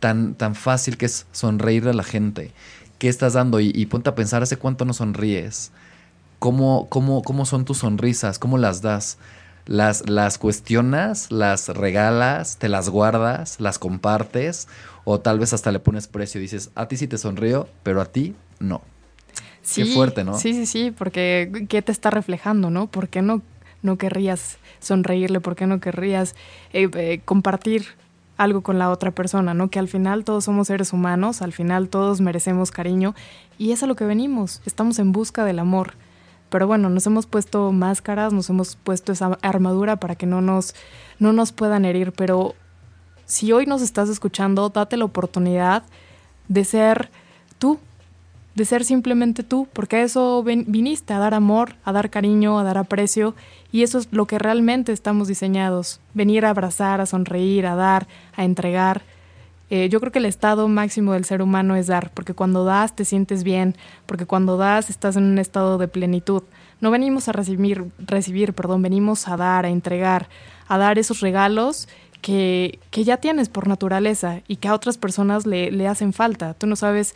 [0.00, 2.52] tan, tan fácil que es sonreírle a la gente
[3.02, 5.72] qué estás dando y, ponte a pensar hace cuánto no sonríes.
[6.38, 8.38] ¿Cómo, cómo, cómo son tus sonrisas?
[8.38, 9.18] ¿Cómo las das?
[9.66, 14.68] Las, las cuestionas, las regalas, te las guardas, las compartes
[15.02, 18.00] o tal vez hasta le pones precio y dices, a ti sí te sonrío, pero
[18.00, 18.82] a ti no.
[19.62, 20.38] Sí, Qué fuerte, ¿no?
[20.38, 22.86] Sí, sí, sí, porque ¿qué te está reflejando, no?
[22.86, 23.42] ¿Por qué no,
[23.82, 25.40] no querrías sonreírle?
[25.40, 26.36] ¿Por qué no querrías
[26.72, 27.84] eh, eh, compartir
[28.42, 29.68] algo con la otra persona, ¿no?
[29.68, 33.14] Que al final todos somos seres humanos, al final todos merecemos cariño
[33.58, 35.94] y es a lo que venimos, estamos en busca del amor.
[36.50, 40.74] Pero bueno, nos hemos puesto máscaras, nos hemos puesto esa armadura para que no nos,
[41.18, 42.54] no nos puedan herir, pero
[43.24, 45.84] si hoy nos estás escuchando, date la oportunidad
[46.48, 47.10] de ser
[47.58, 47.78] tú,
[48.54, 52.64] de ser simplemente tú, porque a eso viniste, a dar amor, a dar cariño, a
[52.64, 53.34] dar aprecio,
[53.72, 58.06] y eso es lo que realmente estamos diseñados, venir a abrazar, a sonreír, a dar,
[58.36, 59.02] a entregar.
[59.70, 62.94] Eh, yo creo que el estado máximo del ser humano es dar, porque cuando das
[62.94, 66.42] te sientes bien, porque cuando das estás en un estado de plenitud.
[66.82, 70.28] No venimos a recibir, recibir perdón, venimos a dar, a entregar,
[70.68, 71.88] a dar esos regalos
[72.20, 76.52] que, que ya tienes por naturaleza y que a otras personas le, le hacen falta.
[76.52, 77.14] Tú no sabes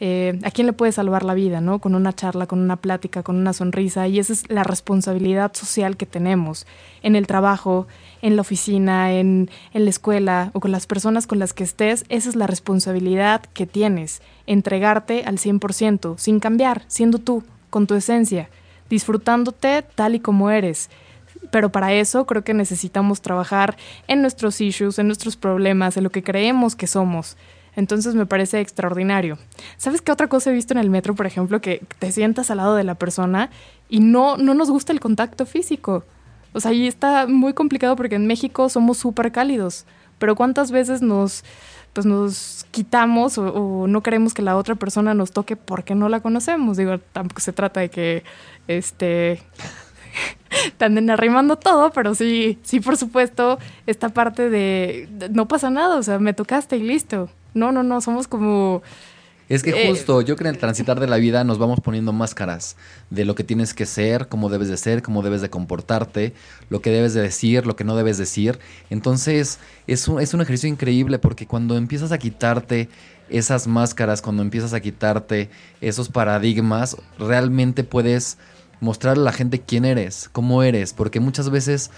[0.00, 1.80] eh, a quién le puede salvar la vida, ¿no?
[1.80, 4.06] Con una charla, con una plática, con una sonrisa.
[4.06, 6.66] Y esa es la responsabilidad social que tenemos
[7.02, 7.86] en el trabajo,
[8.22, 12.04] en la oficina, en, en la escuela o con las personas con las que estés.
[12.08, 14.22] Esa es la responsabilidad que tienes.
[14.46, 18.48] Entregarte al 100%, sin cambiar, siendo tú, con tu esencia,
[18.88, 20.90] disfrutándote tal y como eres
[21.50, 23.76] pero para eso creo que necesitamos trabajar
[24.06, 27.36] en nuestros issues, en nuestros problemas, en lo que creemos que somos.
[27.78, 29.38] Entonces me parece extraordinario.
[29.76, 31.60] ¿Sabes qué otra cosa he visto en el metro, por ejemplo?
[31.60, 33.50] Que te sientas al lado de la persona
[33.88, 36.02] y no, no nos gusta el contacto físico.
[36.52, 39.86] O sea, ahí está muy complicado porque en México somos súper cálidos.
[40.18, 41.44] Pero ¿cuántas veces nos,
[41.92, 46.18] pues nos quitamos o, no queremos que la otra persona nos toque porque no la
[46.18, 46.78] conocemos?
[46.78, 48.24] Digo, tampoco se trata de que
[48.66, 49.40] este
[49.87, 49.87] te
[50.78, 56.02] anden arrimando todo, pero sí, sí, por supuesto, esta parte de no pasa nada, o
[56.02, 57.28] sea, me tocaste y listo.
[57.54, 58.82] No, no, no, somos como...
[59.48, 61.80] Es que eh, justo, yo creo que en el transitar de la vida nos vamos
[61.80, 62.76] poniendo máscaras
[63.08, 66.34] de lo que tienes que ser, cómo debes de ser, cómo debes de comportarte,
[66.68, 68.58] lo que debes de decir, lo que no debes decir.
[68.90, 72.90] Entonces, es un, es un ejercicio increíble porque cuando empiezas a quitarte
[73.30, 75.48] esas máscaras, cuando empiezas a quitarte
[75.80, 78.36] esos paradigmas, realmente puedes
[78.80, 81.90] mostrarle a la gente quién eres, cómo eres, porque muchas veces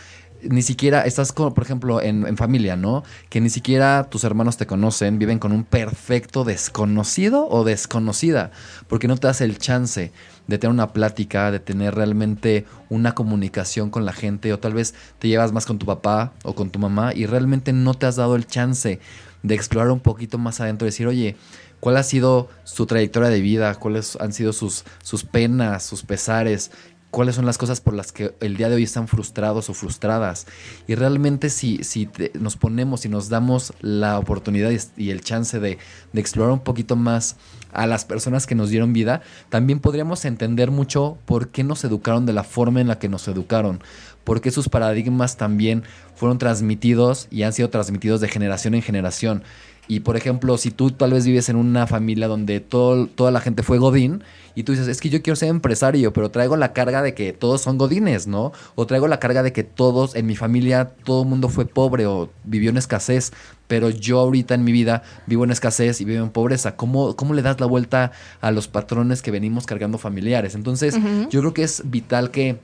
[0.42, 3.02] ni siquiera estás, con, por ejemplo, en, familia, ¿no?
[3.28, 8.50] Que ni siquiera tus hermanos te conocen, viven con un perfecto desconocido o desconocida,
[8.88, 10.12] porque no te das el chance
[10.46, 14.94] de tener una plática, de tener realmente una comunicación con la gente, o tal vez
[15.18, 18.16] te llevas más con tu papá o con tu mamá y realmente no te has
[18.16, 19.00] dado el chance
[19.42, 21.36] de explorar un poquito más adentro, decir, oye,
[21.80, 23.74] ¿cuál ha sido su trayectoria de vida?
[23.74, 26.70] ¿Cuáles han sido sus, sus penas, sus pesares?
[27.10, 30.46] cuáles son las cosas por las que el día de hoy están frustrados o frustradas.
[30.86, 32.08] Y realmente si, si
[32.38, 35.78] nos ponemos y nos damos la oportunidad y, el chance de,
[36.12, 37.36] de, explorar un poquito más
[37.72, 42.26] a las personas que nos dieron vida, también podríamos entender mucho por qué nos educaron
[42.26, 43.82] de la forma en la que nos educaron.
[44.24, 45.82] por qué sus paradigmas también
[46.14, 49.42] fueron transmitidos y han sido transmitidos de generación en generación.
[49.90, 53.40] Y por ejemplo, si tú tal vez vives en una familia donde todo, toda la
[53.40, 54.22] gente fue Godín
[54.54, 57.32] y tú dices, es que yo quiero ser empresario, pero traigo la carga de que
[57.32, 58.52] todos son Godines, ¿no?
[58.76, 62.06] O traigo la carga de que todos en mi familia, todo el mundo fue pobre
[62.06, 63.32] o vivió en escasez,
[63.66, 66.76] pero yo ahorita en mi vida vivo en escasez y vivo en pobreza.
[66.76, 70.54] ¿Cómo, cómo le das la vuelta a los patrones que venimos cargando familiares?
[70.54, 70.96] Entonces,
[71.30, 72.60] yo creo que es vital que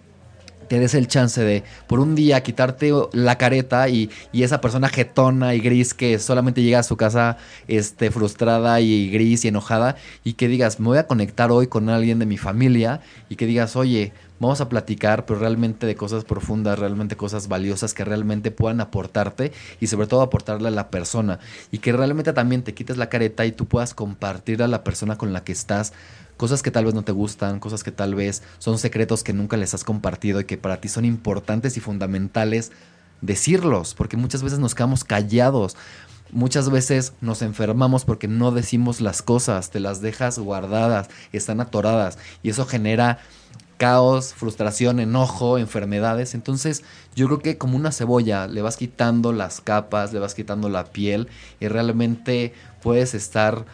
[0.69, 5.55] te des el chance de por un día quitarte la careta y, esa persona jetona
[5.55, 7.39] y gris que solamente llega a su casa
[7.69, 11.89] este, frustrada y gris y enojada y que digas, me voy a conectar hoy con
[11.89, 16.25] alguien de mi familia y que digas, oye, vamos a platicar, pero realmente de cosas
[16.25, 21.39] profundas, realmente cosas valiosas que realmente puedan aportarte y sobre todo aportarle a la persona
[21.71, 25.17] y que realmente también te quites la careta y tú puedas compartir a la persona
[25.17, 25.93] con la que estás
[26.37, 29.57] cosas que tal vez no te gustan, cosas que tal vez son secretos que nunca
[29.57, 32.73] les has compartido y que para ti son importantes y fundamentales
[33.21, 35.77] decirlos, porque muchas veces nos quedamos callados.
[36.33, 42.19] Muchas veces nos enfermamos porque no decimos las cosas, te las dejas guardadas, están atoradas
[42.43, 43.21] y eso genera
[43.77, 46.35] caos, frustración, enojo, enfermedades.
[46.35, 46.83] Entonces
[47.15, 50.87] yo creo que como una cebolla le vas quitando las capas, le vas quitando la
[50.87, 51.29] piel
[51.61, 53.65] y realmente puedes estar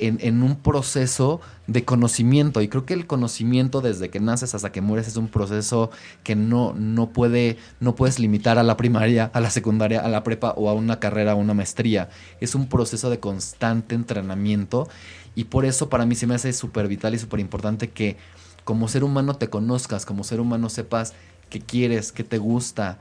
[0.00, 2.60] en, un proceso de conocimiento.
[2.60, 5.90] Y creo que el conocimiento desde que naces hasta que mueres es un proceso
[6.24, 10.24] que no, no, puede, no puedes limitar a la primaria, a la secundaria, a la
[10.24, 12.10] prepa o a una carrera o una maestría.
[12.40, 14.88] Es un proceso de constante entrenamiento.
[15.36, 18.16] Y por eso para mí se me hace súper vital y súper importante que
[18.64, 21.14] como ser humano te conozcas, como ser humano sepas
[21.50, 22.98] qué quieres, qué te gusta,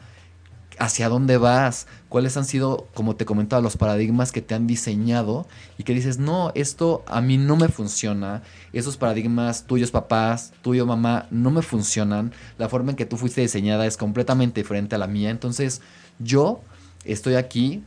[0.80, 5.46] hacia dónde vas, cuáles han sido, como te comentaba, los paradigmas que te han diseñado
[5.78, 8.42] y que dices, no, esto a mí no me funciona,
[8.74, 13.42] esos paradigmas tuyos papás, tuyo mamá, no me funcionan, la forma en que tú fuiste
[13.42, 15.82] diseñada es completamente diferente a la mía, entonces
[16.18, 16.62] yo
[17.04, 17.84] estoy aquí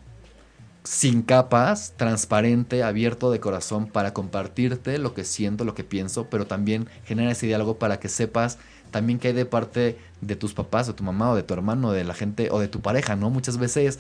[0.85, 6.47] sin capas, transparente, abierto de corazón para compartirte lo que siento, lo que pienso, pero
[6.47, 8.59] también genera ese diálogo para que sepas
[8.93, 11.91] también que hay de parte de tus papás, de tu mamá, o de tu hermano,
[11.91, 13.31] de la gente, o de tu pareja, ¿no?
[13.31, 13.99] Muchas veces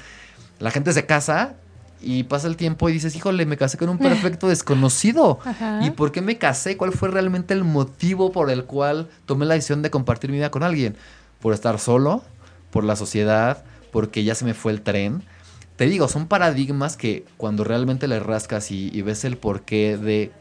[0.61, 1.57] la gente se casa
[2.01, 5.40] y pasa el tiempo y dices, híjole, me casé con un perfecto desconocido.
[5.45, 5.80] Ajá.
[5.84, 6.76] ¿Y por qué me casé?
[6.76, 10.51] ¿Cuál fue realmente el motivo por el cual tomé la decisión de compartir mi vida
[10.51, 10.97] con alguien?
[11.40, 12.22] ¿Por estar solo?
[12.70, 13.64] ¿Por la sociedad?
[13.90, 15.22] ¿Porque ya se me fue el tren?
[15.76, 20.32] Te digo, son paradigmas que cuando realmente le rascas y, y ves el porqué de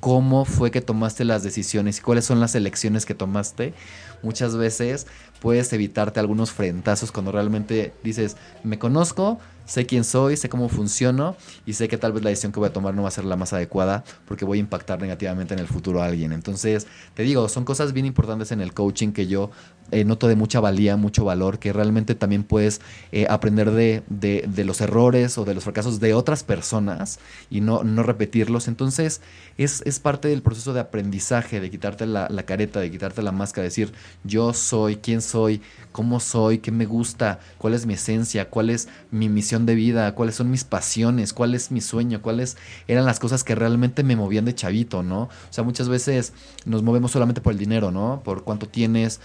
[0.00, 3.74] cómo fue que tomaste las decisiones y cuáles son las elecciones que tomaste,
[4.22, 5.06] muchas veces
[5.40, 11.36] puedes evitarte algunos frentazos cuando realmente dices, me conozco, sé quién soy, sé cómo funciono
[11.66, 13.24] y sé que tal vez la decisión que voy a tomar no va a ser
[13.24, 16.32] la más adecuada porque voy a impactar negativamente en el futuro a alguien.
[16.32, 19.50] Entonces, te digo, son cosas bien importantes en el coaching que yo
[19.92, 22.80] eh, noto de mucha valía, mucho valor, que realmente también puedes
[23.10, 27.18] eh, aprender de, de- los errores o de los fracasos de otras personas
[27.50, 28.68] y no, no repetirlos.
[28.68, 29.20] Entonces,
[29.58, 33.32] es, es parte del proceso de aprendizaje, de quitarte la, la careta, de quitarte la
[33.32, 33.92] máscara, decir,
[34.22, 38.88] yo soy, quién soy, cómo soy, qué me gusta, cuál es mi esencia, cuál es
[39.10, 42.56] mi misión de vida, cuáles son mis pasiones, cuál es mi sueño, cuáles
[42.88, 45.22] eran las cosas que realmente me movían de chavito, ¿no?
[45.22, 46.32] O sea, muchas veces
[46.64, 48.22] nos movemos solamente por el dinero, ¿no?
[48.24, 49.20] Por cuánto tienes,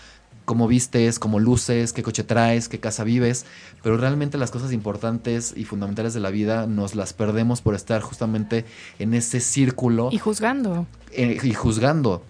[0.45, 3.45] cómo vistes, cómo luces, qué coche traes, qué casa vives,
[3.83, 8.01] pero realmente las cosas importantes y fundamentales de la vida nos las perdemos por estar
[8.01, 8.65] justamente
[8.99, 10.85] en ese círculo Y juzgando.
[11.11, 12.23] eh, y juzgando.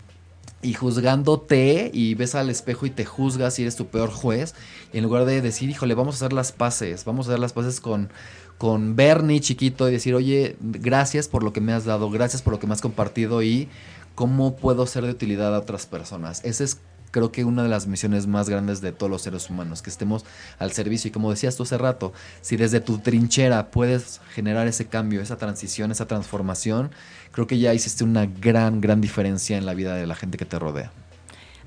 [0.66, 4.56] Y juzgándote y ves al espejo y te juzgas y eres tu peor juez.
[4.94, 7.06] En lugar de decir, híjole, vamos a hacer las paces.
[7.06, 8.10] Vamos a hacer las paces con,
[8.58, 12.54] con Bernie chiquito y decir, oye, gracias por lo que me has dado, gracias por
[12.54, 13.70] lo que me has compartido y
[14.16, 16.44] cómo puedo ser de utilidad a otras personas.
[16.44, 16.80] Ese es
[17.16, 20.26] creo que una de las misiones más grandes de todos los seres humanos, que estemos
[20.60, 21.08] al servicio.
[21.08, 22.12] Y como decías tú hace rato,
[22.42, 26.92] si desde tu trinchera puedes generar ese cambio, esa transición, esa transformación,
[27.32, 30.44] creo que ya hiciste una gran, gran diferencia en la vida de la gente que
[30.44, 30.92] te rodea.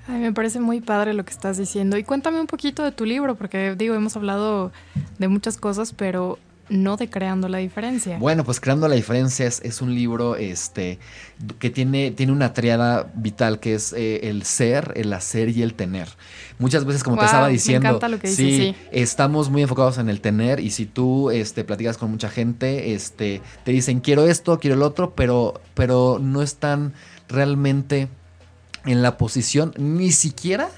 [0.06, 1.96] Ay, me parece muy padre lo que estás diciendo.
[1.96, 4.70] Y cuéntame un poquito de tu libro, porque digo, hemos hablado
[5.18, 6.38] de muchas cosas, pero
[6.68, 8.18] no de creando la diferencia.
[8.18, 10.98] Bueno, pues Creando la Diferencia es, es un libro este,
[11.58, 15.74] que tiene, tiene una triada vital que es eh, el ser, el hacer y el
[15.74, 16.08] tener.
[16.58, 18.76] Muchas veces, como te estaba diciendo, encanta lo que dices, sí.
[18.90, 23.40] estamos muy enfocados en el tener y si tú este, platicas con mucha gente, este,
[23.64, 26.94] te dicen quiero esto, quiero el otro, pero, pero no están
[27.28, 28.08] realmente
[28.86, 30.70] en la posición ni siquiera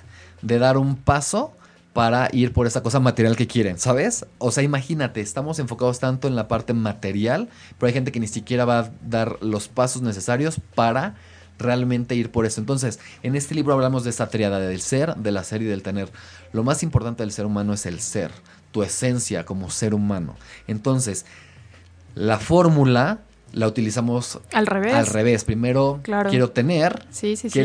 [0.43, 1.53] de dar un paso
[1.93, 4.24] para ir por esa cosa material que quieren, ¿sabes?
[4.38, 8.28] O sea, imagínate, estamos enfocados tanto en la parte material, pero hay gente que ni
[8.28, 11.16] siquiera va a dar los pasos necesarios para
[11.59, 12.61] realmente ir por eso.
[12.61, 16.09] Entonces, en este libro hablamos de esa triada del ser, del hacer y del tener.
[16.53, 18.30] Lo más importante del ser humano es el ser,
[18.70, 20.36] tu esencia como ser humano.
[20.68, 21.26] Entonces,
[22.14, 23.18] la fórmula
[23.53, 24.95] la utilizamos Al revés.
[24.95, 25.45] al revés.
[25.45, 26.30] Primero Claro.
[26.30, 27.59] quiero tener, Sí, sí, sí.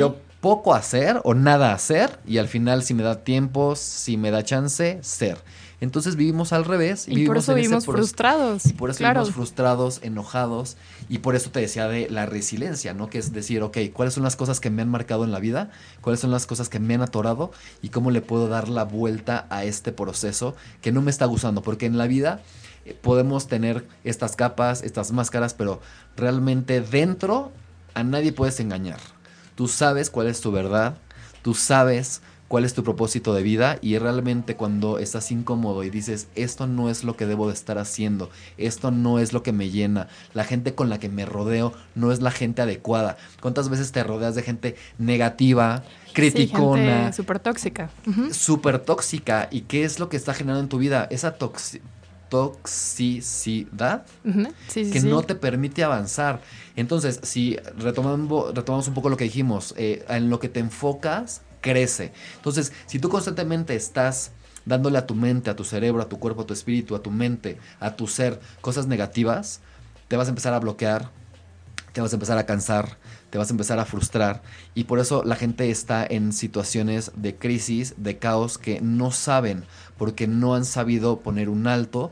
[0.45, 4.43] Poco hacer o nada hacer y al final si me da tiempo, si me da
[4.43, 5.39] chance, ser.
[5.81, 7.07] Entonces vivimos al revés.
[7.07, 8.67] y por eso en vivimos frustrados.
[8.67, 9.21] Y por eso claro.
[9.21, 10.77] vivimos frustrados, enojados
[11.09, 13.09] y por eso te decía de la resiliencia, ¿no?
[13.09, 15.71] Que es decir, ok, ¿cuáles son las cosas que me han marcado en la vida?
[16.01, 17.51] ¿Cuáles son las cosas que me han atorado?
[17.81, 21.63] ¿Y cómo le puedo dar la vuelta a este proceso que no me está gustando?
[21.63, 22.43] Porque en la vida
[22.85, 25.81] eh, podemos tener estas capas, estas máscaras, pero
[26.15, 27.51] realmente dentro
[27.95, 29.14] a nadie puedes engañar.
[29.55, 30.97] Tú sabes cuál es tu verdad,
[31.41, 36.27] tú sabes cuál es tu propósito de vida y realmente cuando estás incómodo y dices,
[36.35, 39.69] esto no es lo que debo de estar haciendo, esto no es lo que me
[39.69, 43.17] llena, la gente con la que me rodeo no es la gente adecuada.
[43.41, 45.83] ¿Cuántas veces te rodeas de gente negativa,
[46.13, 47.89] criticona, súper tóxica.
[48.31, 49.47] Súper tóxica?
[49.51, 51.07] ¿Y qué es lo que está generando en tu vida?
[51.09, 51.37] Esa
[52.30, 54.47] toxi- toxicidad Ujú.
[54.67, 55.07] Sí, sí, que sí.
[55.07, 56.41] no te permite avanzar.
[56.76, 61.41] Entonces, si retomando, retomamos un poco lo que dijimos, eh, en lo que te enfocas,
[61.61, 62.11] crece.
[62.36, 64.32] Entonces, si tú constantemente estás
[64.65, 67.11] dándole a tu mente, a tu cerebro, a tu cuerpo, a tu espíritu, a tu
[67.11, 69.61] mente, a tu ser, cosas negativas,
[70.07, 71.11] te vas a empezar a bloquear,
[71.93, 72.97] te vas a empezar a cansar,
[73.36, 74.41] te vas a empezar a frustrar.
[74.75, 79.65] Y por eso la gente está en situaciones de crisis, de caos que no saben
[79.97, 82.11] porque no han sabido poner un alto,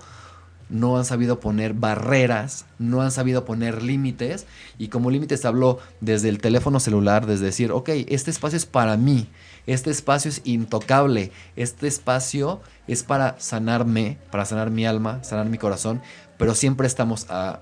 [0.67, 4.47] no han sabido poner barreras, no han sabido poner límites.
[4.77, 8.97] Y como límites hablo desde el teléfono celular, desde decir, ok, este espacio es para
[8.97, 9.29] mí,
[9.65, 15.57] este espacio es intocable, este espacio es para sanarme, para sanar mi alma, sanar mi
[15.57, 16.01] corazón,
[16.37, 17.61] pero siempre estamos a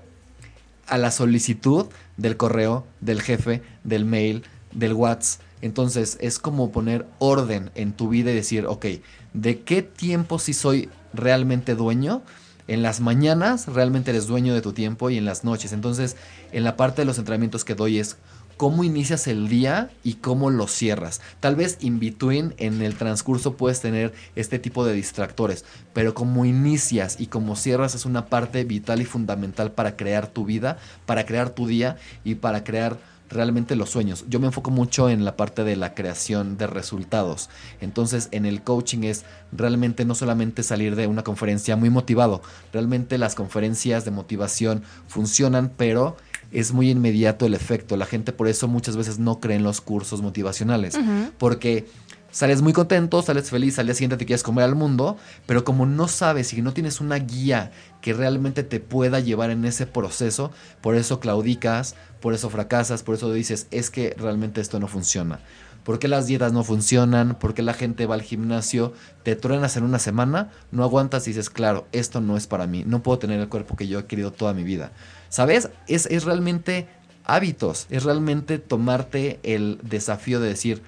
[0.86, 1.86] a la solicitud
[2.22, 5.42] del correo, del jefe, del mail, del WhatsApp.
[5.60, 8.86] Entonces es como poner orden en tu vida y decir, ok,
[9.32, 12.22] ¿de qué tiempo si soy realmente dueño?
[12.68, 15.72] En las mañanas realmente eres dueño de tu tiempo y en las noches.
[15.72, 16.16] Entonces,
[16.52, 18.16] en la parte de los entrenamientos que doy es
[18.62, 21.20] cómo inicias el día y cómo lo cierras.
[21.40, 26.44] Tal vez in between, en el transcurso puedes tener este tipo de distractores, pero cómo
[26.44, 31.26] inicias y cómo cierras es una parte vital y fundamental para crear tu vida, para
[31.26, 32.98] crear tu día y para crear
[33.30, 34.26] realmente los sueños.
[34.28, 37.50] Yo me enfoco mucho en la parte de la creación de resultados.
[37.80, 42.42] Entonces, en el coaching es realmente no solamente salir de una conferencia muy motivado,
[42.72, 46.16] realmente las conferencias de motivación funcionan, pero
[46.52, 47.96] es muy inmediato el efecto.
[47.96, 50.98] La gente por eso muchas veces no cree en los cursos motivacionales,
[51.38, 51.86] porque
[52.30, 55.86] sales muy contento, sales feliz, al día siguiente te quieres comer al mundo, pero como
[55.86, 60.50] no sabes y no tienes una guía que realmente te pueda llevar en ese proceso,
[60.80, 65.40] por eso claudicas, por eso fracasas, por eso dices, es que realmente esto no funciona.
[65.84, 67.38] ¿Por qué las dietas no funcionan?
[67.38, 68.92] ¿Por qué la gente va al gimnasio?
[69.22, 72.84] Te truenas en una semana, no aguantas y dices, claro, esto no es para mí,
[72.86, 74.92] no puedo tener el cuerpo que yo he querido toda mi vida.
[75.28, 75.70] ¿Sabes?
[75.88, 76.88] Es, es realmente
[77.24, 80.82] hábitos, es realmente tomarte el desafío de decir,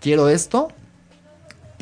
[0.00, 0.68] quiero esto,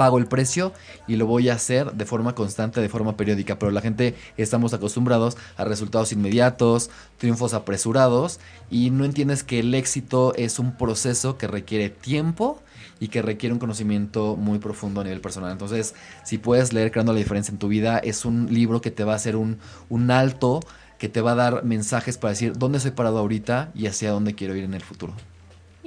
[0.01, 0.72] pago el precio
[1.07, 3.59] y lo voy a hacer de forma constante, de forma periódica.
[3.59, 6.88] Pero la gente estamos acostumbrados a resultados inmediatos,
[7.18, 8.40] triunfos apresurados
[8.70, 12.62] y no entiendes que el éxito es un proceso que requiere tiempo
[12.98, 15.53] y que requiere un conocimiento muy profundo a nivel personal.
[15.53, 15.94] Entonces,
[16.24, 19.12] si puedes leer Creando la Diferencia en tu vida, es un libro que te va
[19.12, 19.59] a hacer un,
[19.90, 20.61] un alto,
[20.96, 24.34] que te va a dar mensajes para decir dónde estoy parado ahorita y hacia dónde
[24.34, 25.12] quiero ir en el futuro.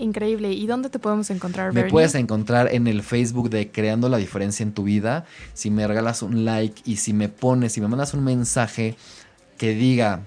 [0.04, 0.52] Increíble.
[0.52, 1.92] ¿Y dónde te podemos encontrar, Me Bernie?
[1.92, 5.26] puedes encontrar en el Facebook de Creando la Diferencia en tu vida.
[5.54, 8.96] Si me regalas un like y si me pones, si me mandas un mensaje
[9.58, 10.22] que diga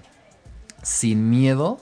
[0.81, 1.79] sin miedo,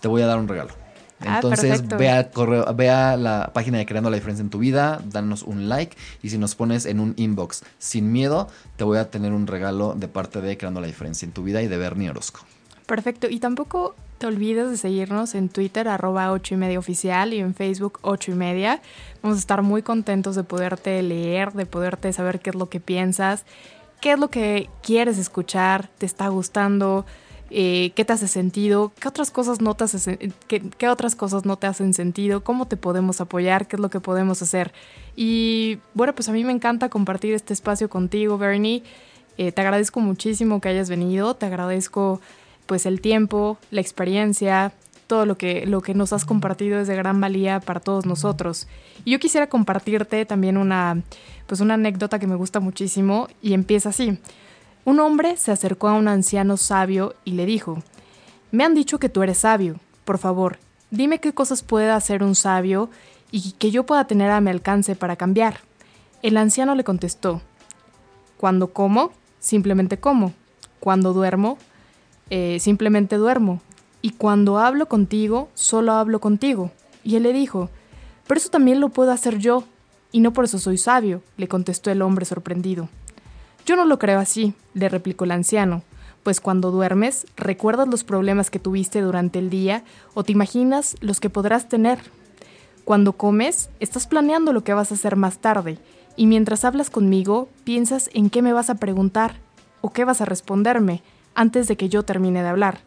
[0.00, 0.72] te voy a dar un regalo.
[1.20, 1.98] Ah, Entonces perfecto.
[1.98, 5.42] ve a, correo, ve a la página de Creando la Diferencia en tu vida, danos
[5.42, 9.32] un like y si nos pones en un inbox sin miedo, te voy a tener
[9.32, 12.40] un regalo de parte de Creando la Diferencia en tu vida y de Bernie Orozco.
[12.88, 13.28] Perfecto.
[13.28, 17.98] Y tampoco te olvides de seguirnos en Twitter, arroba 8 y oficial, y en Facebook,
[18.00, 18.80] 8 y media.
[19.22, 22.80] Vamos a estar muy contentos de poderte leer, de poderte saber qué es lo que
[22.80, 23.44] piensas,
[24.00, 27.04] qué es lo que quieres escuchar, te está gustando,
[27.50, 29.84] eh, qué te hace sentido, qué otras cosas no te
[30.46, 33.90] qué, qué otras cosas no te hacen sentido, cómo te podemos apoyar, qué es lo
[33.90, 34.72] que podemos hacer.
[35.14, 38.82] Y bueno, pues a mí me encanta compartir este espacio contigo, Bernie.
[39.36, 42.22] Eh, te agradezco muchísimo que hayas venido, te agradezco
[42.68, 44.72] pues el tiempo, la experiencia,
[45.06, 48.68] todo lo que, lo que nos has compartido es de gran valía para todos nosotros.
[49.06, 51.02] Y yo quisiera compartirte también una,
[51.46, 54.18] pues una anécdota que me gusta muchísimo y empieza así.
[54.84, 57.82] Un hombre se acercó a un anciano sabio y le dijo,
[58.52, 60.58] me han dicho que tú eres sabio, por favor,
[60.90, 62.90] dime qué cosas puede hacer un sabio
[63.30, 65.60] y que yo pueda tener a mi alcance para cambiar.
[66.22, 67.40] El anciano le contestó,
[68.36, 70.34] cuando como, simplemente como.
[70.80, 71.58] Cuando duermo,
[72.30, 73.60] eh, simplemente duermo.
[74.02, 76.70] Y cuando hablo contigo, solo hablo contigo.
[77.04, 77.70] Y él le dijo,
[78.26, 79.64] pero eso también lo puedo hacer yo.
[80.12, 82.88] Y no por eso soy sabio, le contestó el hombre sorprendido.
[83.66, 85.82] Yo no lo creo así, le replicó el anciano,
[86.22, 91.20] pues cuando duermes, recuerdas los problemas que tuviste durante el día o te imaginas los
[91.20, 91.98] que podrás tener.
[92.84, 95.78] Cuando comes, estás planeando lo que vas a hacer más tarde,
[96.16, 99.34] y mientras hablas conmigo, piensas en qué me vas a preguntar
[99.82, 101.02] o qué vas a responderme
[101.38, 102.80] antes de que yo termine de hablar.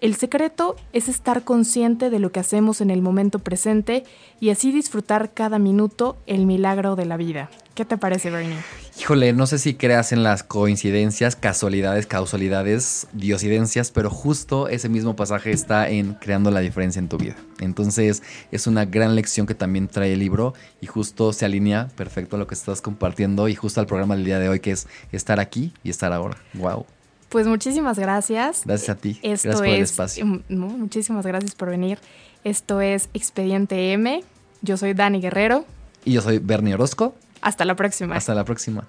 [0.00, 4.04] El secreto es estar consciente de lo que hacemos en el momento presente
[4.40, 7.48] y así disfrutar cada minuto el milagro de la vida.
[7.74, 8.58] ¿Qué te parece, Bernie?
[8.98, 15.14] Híjole, no sé si creas en las coincidencias, casualidades, causalidades, diosidencias, pero justo ese mismo
[15.14, 17.36] pasaje está en creando la diferencia en tu vida.
[17.60, 22.34] Entonces es una gran lección que también trae el libro y justo se alinea perfecto
[22.34, 24.88] a lo que estás compartiendo y justo al programa del día de hoy que es
[25.12, 26.36] estar aquí y estar ahora.
[26.54, 26.84] Wow.
[27.28, 28.62] Pues muchísimas gracias.
[28.64, 29.18] Gracias a ti.
[29.22, 30.24] Esto Gracias por el es- espacio.
[30.48, 31.98] no, muchísimas gracias por venir.
[32.44, 34.22] Esto es Expediente M.
[34.62, 35.64] Yo soy Dani Guerrero.
[36.04, 37.14] Y yo soy Bernie Orozco.
[37.42, 38.16] Hasta la próxima.
[38.16, 38.86] Hasta la próxima.